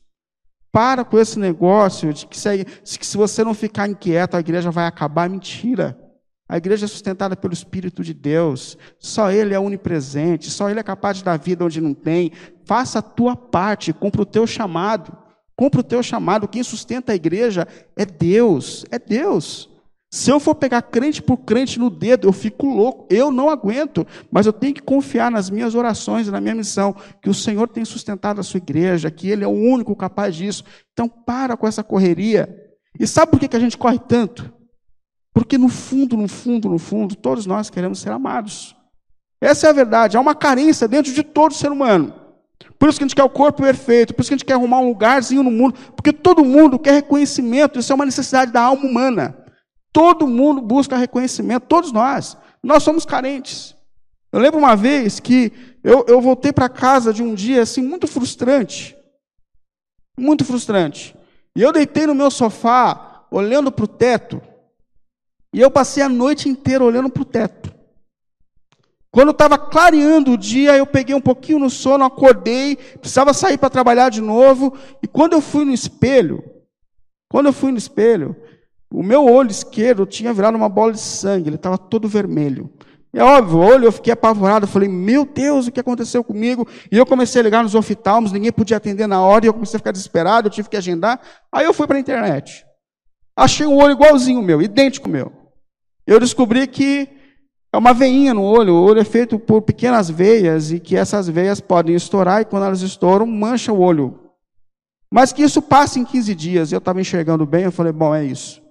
[0.73, 4.73] Para com esse negócio de que se, que se você não ficar inquieto, a igreja
[4.73, 5.31] vai acabar.
[5.31, 5.97] Mentira.
[6.49, 8.77] A igreja é sustentada pelo Espírito de Deus.
[8.99, 10.51] Só Ele é onipresente.
[10.51, 12.33] Só Ele é capaz de dar vida onde não tem.
[12.65, 13.93] Faça a tua parte.
[13.93, 15.17] Cumpra o teu chamado.
[15.57, 16.49] Cumpra o teu chamado.
[16.49, 18.85] Quem sustenta a igreja é Deus.
[18.91, 19.71] É Deus.
[20.15, 24.07] Se eu for pegar crente por crente no dedo, eu fico louco, eu não aguento,
[24.31, 27.67] mas eu tenho que confiar nas minhas orações e na minha missão, que o Senhor
[27.67, 30.63] tem sustentado a sua igreja, que Ele é o único capaz disso.
[30.93, 32.49] Então, para com essa correria.
[32.97, 34.53] E sabe por que a gente corre tanto?
[35.33, 38.77] Porque no fundo, no fundo, no fundo, todos nós queremos ser amados.
[39.41, 40.17] Essa é a verdade.
[40.17, 42.15] Há uma carência dentro de todo ser humano.
[42.79, 44.55] Por isso que a gente quer o corpo perfeito, por isso que a gente quer
[44.55, 48.63] arrumar um lugarzinho no mundo, porque todo mundo quer reconhecimento, isso é uma necessidade da
[48.63, 49.44] alma humana.
[49.95, 52.37] Todo mundo busca reconhecimento, todos nós.
[52.61, 53.77] Nós somos carentes.
[54.33, 55.53] Eu lembro uma vez que
[55.85, 58.97] eu, eu voltei para casa de um dia assim muito frustrante.
[60.19, 61.17] Muito frustrante.
[61.55, 64.43] E eu deitei no meu sofá, olhando para o teto,
[65.53, 67.73] e eu passei a noite inteira olhando para o teto.
[69.13, 73.71] Quando estava clareando o dia, eu peguei um pouquinho no sono, acordei, precisava sair para
[73.71, 76.43] trabalhar de novo, e quando eu fui no espelho,
[77.31, 78.35] quando eu fui no espelho,
[78.95, 82.71] o meu olho esquerdo tinha virado uma bola de sangue, ele estava todo vermelho.
[83.13, 86.67] É óbvio, olho, eu fiquei apavorado, falei, meu Deus, o que aconteceu comigo?
[86.93, 89.77] E eu comecei a ligar nos oftalmos, ninguém podia atender na hora, e eu comecei
[89.77, 91.21] a ficar desesperado, eu tive que agendar.
[91.53, 92.65] Aí eu fui para a internet.
[93.37, 95.33] Achei um olho igualzinho o meu, idêntico meu.
[96.07, 97.09] Eu descobri que
[97.73, 101.29] é uma veinha no olho, o olho é feito por pequenas veias, e que essas
[101.29, 104.21] veias podem estourar, e quando elas estouram, mancha o olho.
[105.13, 108.25] Mas que isso passe em 15 dias, eu estava enxergando bem, eu falei, bom, é
[108.25, 108.64] isso.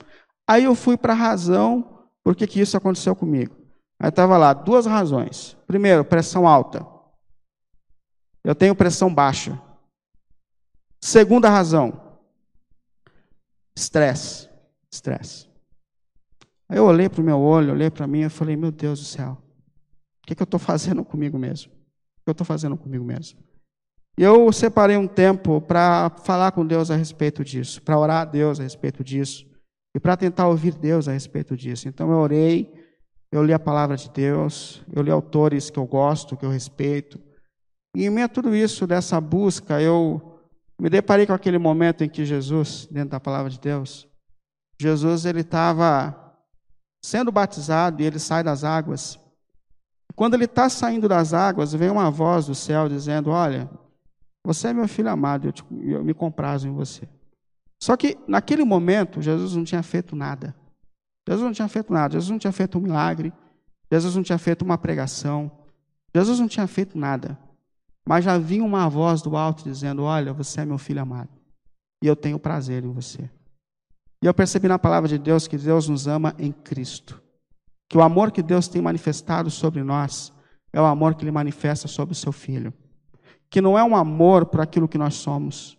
[0.48, 3.56] Aí eu fui para a razão, por que isso aconteceu comigo.
[4.00, 5.56] Aí estava lá, duas razões.
[5.66, 6.86] Primeiro, pressão alta.
[8.44, 9.60] Eu tenho pressão baixa.
[11.00, 12.18] Segunda razão,
[13.76, 14.50] estresse.
[14.92, 15.50] Estresse.
[16.70, 19.06] Aí eu olhei para o meu olho, olhei para mim e falei, meu Deus do
[19.06, 19.38] céu,
[20.22, 21.72] o que, que eu estou fazendo comigo mesmo?
[21.72, 23.40] O que eu estou fazendo comigo mesmo?
[24.18, 28.26] E eu separei um tempo para falar com Deus a respeito disso, para orar a
[28.26, 29.46] Deus a respeito disso,
[29.96, 31.88] e para tentar ouvir Deus a respeito disso.
[31.88, 32.74] Então eu orei,
[33.32, 37.20] eu li a palavra de Deus, eu li autores que eu gosto, que eu respeito.
[37.96, 40.40] E em meio a tudo isso, dessa busca, eu
[40.80, 44.08] me deparei com aquele momento em que Jesus, dentro da palavra de Deus,
[44.82, 46.20] Jesus ele estava
[47.04, 49.20] sendo batizado e ele sai das águas.
[50.16, 53.70] Quando ele está saindo das águas, vem uma voz do céu dizendo: Olha,
[54.44, 57.08] você é meu filho amado, eu, te, eu me comprazo em você.
[57.84, 60.56] Só que naquele momento, Jesus não tinha feito nada.
[61.28, 63.34] Jesus não tinha feito nada, Jesus não tinha feito um milagre,
[63.92, 65.52] Jesus não tinha feito uma pregação,
[66.16, 67.38] Jesus não tinha feito nada.
[68.08, 71.28] Mas já vinha uma voz do alto dizendo: Olha, você é meu filho amado,
[72.02, 73.30] e eu tenho prazer em você.
[74.22, 77.22] E eu percebi na palavra de Deus que Deus nos ama em Cristo.
[77.90, 80.32] Que o amor que Deus tem manifestado sobre nós
[80.72, 82.74] é o amor que Ele manifesta sobre o seu Filho.
[83.50, 85.78] Que não é um amor por aquilo que nós somos,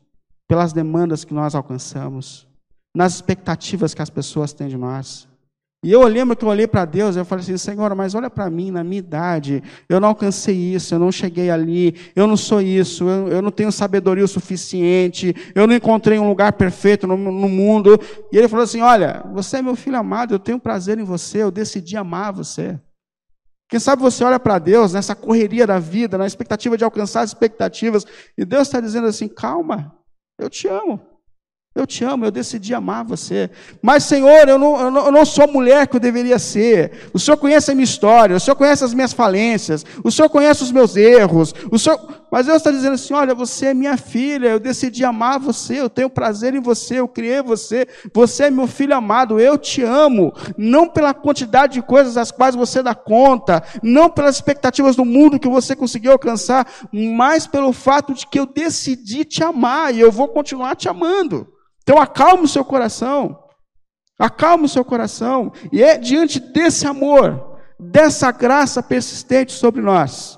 [0.49, 2.47] pelas demandas que nós alcançamos,
[2.95, 5.28] nas expectativas que as pessoas têm de nós
[5.84, 8.30] e eu lembro que eu olhei para Deus e eu falei assim, Senhor, mas olha
[8.30, 12.38] para mim, na minha idade, eu não alcancei isso, eu não cheguei ali, eu não
[12.38, 17.07] sou isso, eu, eu não tenho sabedoria o suficiente, eu não encontrei um lugar perfeito
[17.07, 18.01] no, no, mundo.
[18.32, 21.42] E ele falou assim, olha, você é meu filho amado, eu tenho prazer em você,
[21.42, 22.80] eu decidi amar você.
[23.68, 27.28] Quem sabe você olha para Deus nessa correria da vida, na expectativa de alcançar as
[27.28, 28.07] expectativas,
[28.38, 29.95] e Deus está dizendo assim, calma,
[30.39, 31.01] eu te amo.
[31.74, 33.51] Eu te amo, eu decidi amar você.
[33.82, 37.11] Mas, Senhor, eu não, eu não, eu não sou a mulher que eu deveria ser.
[37.12, 40.62] O Senhor conhece a minha história, o Senhor conhece as minhas falências, o Senhor conhece
[40.62, 41.53] os meus erros.
[41.72, 41.99] O Senhor...
[42.35, 45.89] Mas Deus está dizendo assim: olha, você é minha filha, eu decidi amar você, eu
[45.89, 50.32] tenho prazer em você, eu criei você, você é meu filho amado, eu te amo.
[50.59, 55.39] Não pela quantidade de coisas às quais você dá conta, não pelas expectativas do mundo
[55.39, 60.11] que você conseguiu alcançar, mas pelo fato de que eu decidi te amar e eu
[60.11, 61.47] vou continuar te amando.
[61.85, 63.39] Então acalme o seu coração.
[64.18, 65.53] Acalme o seu coração.
[65.70, 70.37] E é diante desse amor, dessa graça persistente sobre nós,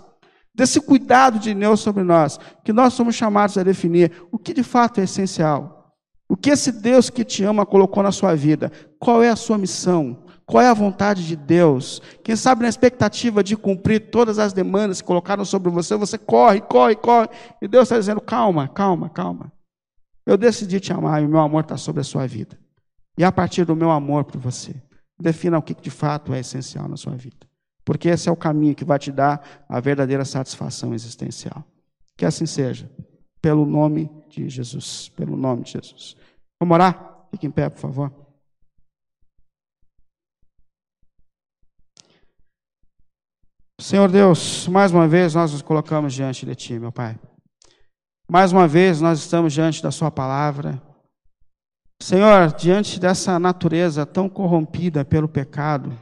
[0.57, 4.63] desse cuidado de Deus sobre nós, que nós somos chamados a definir o que de
[4.63, 5.95] fato é essencial.
[6.29, 8.73] O que esse Deus que te ama colocou na sua vida?
[8.99, 10.25] Qual é a sua missão?
[10.45, 12.01] Qual é a vontade de Deus?
[12.25, 16.61] Quem sabe na expectativa de cumprir todas as demandas que colocaram sobre você, você corre,
[16.61, 17.29] corre, corre.
[17.61, 19.53] E Deus está dizendo: calma, calma, calma.
[20.25, 22.59] Eu decidi te amar e o meu amor está sobre a sua vida.
[23.19, 24.75] E a partir do meu amor por você,
[25.19, 27.47] defina o que de fato é essencial na sua vida.
[27.87, 31.65] Porque esse é o caminho que vai te dar a verdadeira satisfação existencial.
[32.17, 32.91] Que assim seja.
[33.41, 35.09] Pelo nome de Jesus.
[35.11, 36.17] Pelo nome de Jesus.
[36.59, 37.29] Vamos orar?
[37.31, 38.13] Fique em pé, por favor.
[43.81, 47.17] Senhor Deus, mais uma vez nós nos colocamos diante de Ti, meu Pai.
[48.29, 50.83] Mais uma vez, nós estamos diante da Sua palavra.
[52.03, 55.97] Senhor, diante dessa natureza tão corrompida pelo pecado,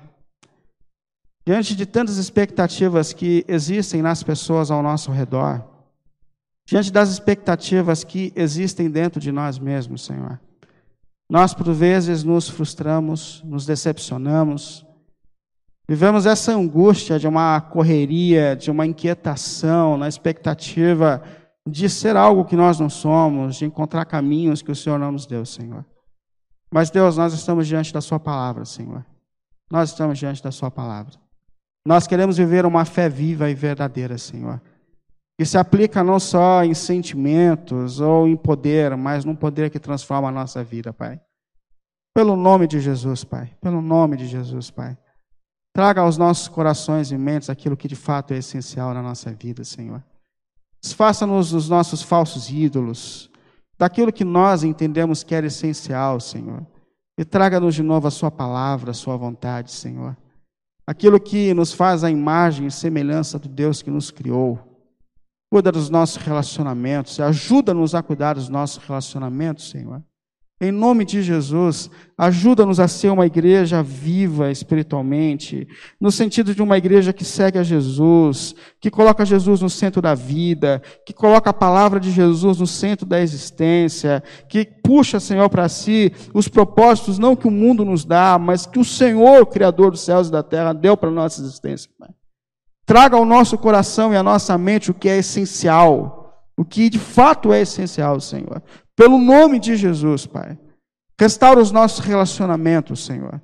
[1.47, 5.63] diante de tantas expectativas que existem nas pessoas ao nosso redor,
[6.65, 10.41] diante das expectativas que existem dentro de nós mesmos, Senhor,
[11.29, 14.87] nós por vezes nos frustramos, nos decepcionamos,
[15.87, 21.23] vivemos essa angústia de uma correria, de uma inquietação, na expectativa
[21.67, 25.27] de ser algo que nós não somos, de encontrar caminhos que o Senhor não nos
[25.27, 25.85] deu, Senhor.
[26.71, 29.05] Mas, Deus, nós estamos diante da Sua palavra, Senhor.
[29.71, 31.24] Nós estamos diante da Sua palavra.
[31.87, 34.61] Nós queremos viver uma fé viva e verdadeira, Senhor.
[35.39, 40.29] Que se aplica não só em sentimentos ou em poder, mas num poder que transforma
[40.29, 41.21] a nossa vida, Pai.
[42.15, 43.53] Pelo nome de Jesus, Pai.
[43.61, 44.97] Pelo nome de Jesus, Pai.
[45.75, 49.65] Traga aos nossos corações e mentes aquilo que de fato é essencial na nossa vida,
[49.65, 50.03] Senhor.
[50.81, 53.31] Desfaça-nos dos nossos falsos ídolos,
[53.77, 56.65] daquilo que nós entendemos que era essencial, Senhor.
[57.19, 60.17] E traga-nos de novo a Sua palavra, a Sua vontade, Senhor.
[60.87, 64.59] Aquilo que nos faz a imagem e semelhança do Deus que nos criou.
[65.51, 70.03] Cuida dos nossos relacionamentos, ajuda-nos a cuidar dos nossos relacionamentos, Senhor.
[70.65, 75.69] Em nome de Jesus, ajuda-nos a ser uma igreja viva espiritualmente,
[76.01, 80.15] no sentido de uma igreja que segue a Jesus, que coloca Jesus no centro da
[80.15, 85.69] vida, que coloca a palavra de Jesus no centro da existência, que puxa, Senhor, para
[85.69, 90.01] si os propósitos, não que o mundo nos dá, mas que o Senhor, Criador dos
[90.01, 92.09] céus e da terra, deu para a nossa existência, Pai.
[92.87, 96.99] Traga ao nosso coração e à nossa mente o que é essencial, o que de
[96.99, 98.63] fato é essencial, Senhor.
[98.97, 100.59] Pelo nome de Jesus, Pai.
[101.19, 103.41] Restaura os nossos relacionamentos, Senhor.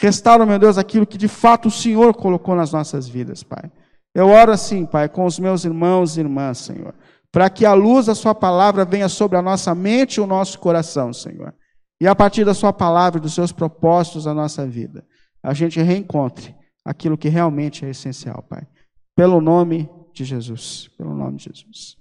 [0.00, 3.70] Restaura, meu Deus, aquilo que de fato o Senhor colocou nas nossas vidas, Pai.
[4.14, 6.94] Eu oro assim, Pai, com os meus irmãos e irmãs, Senhor,
[7.30, 10.58] para que a luz da Sua palavra venha sobre a nossa mente e o nosso
[10.58, 11.54] coração, Senhor.
[12.00, 15.04] E a partir da Sua palavra e dos seus propósitos na nossa vida,
[15.42, 18.66] a gente reencontre aquilo que realmente é essencial, Pai.
[19.14, 20.88] Pelo nome de Jesus.
[20.96, 21.96] Pelo nome de Jesus.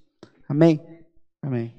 [0.48, 0.80] Amém?
[1.44, 1.79] Amém.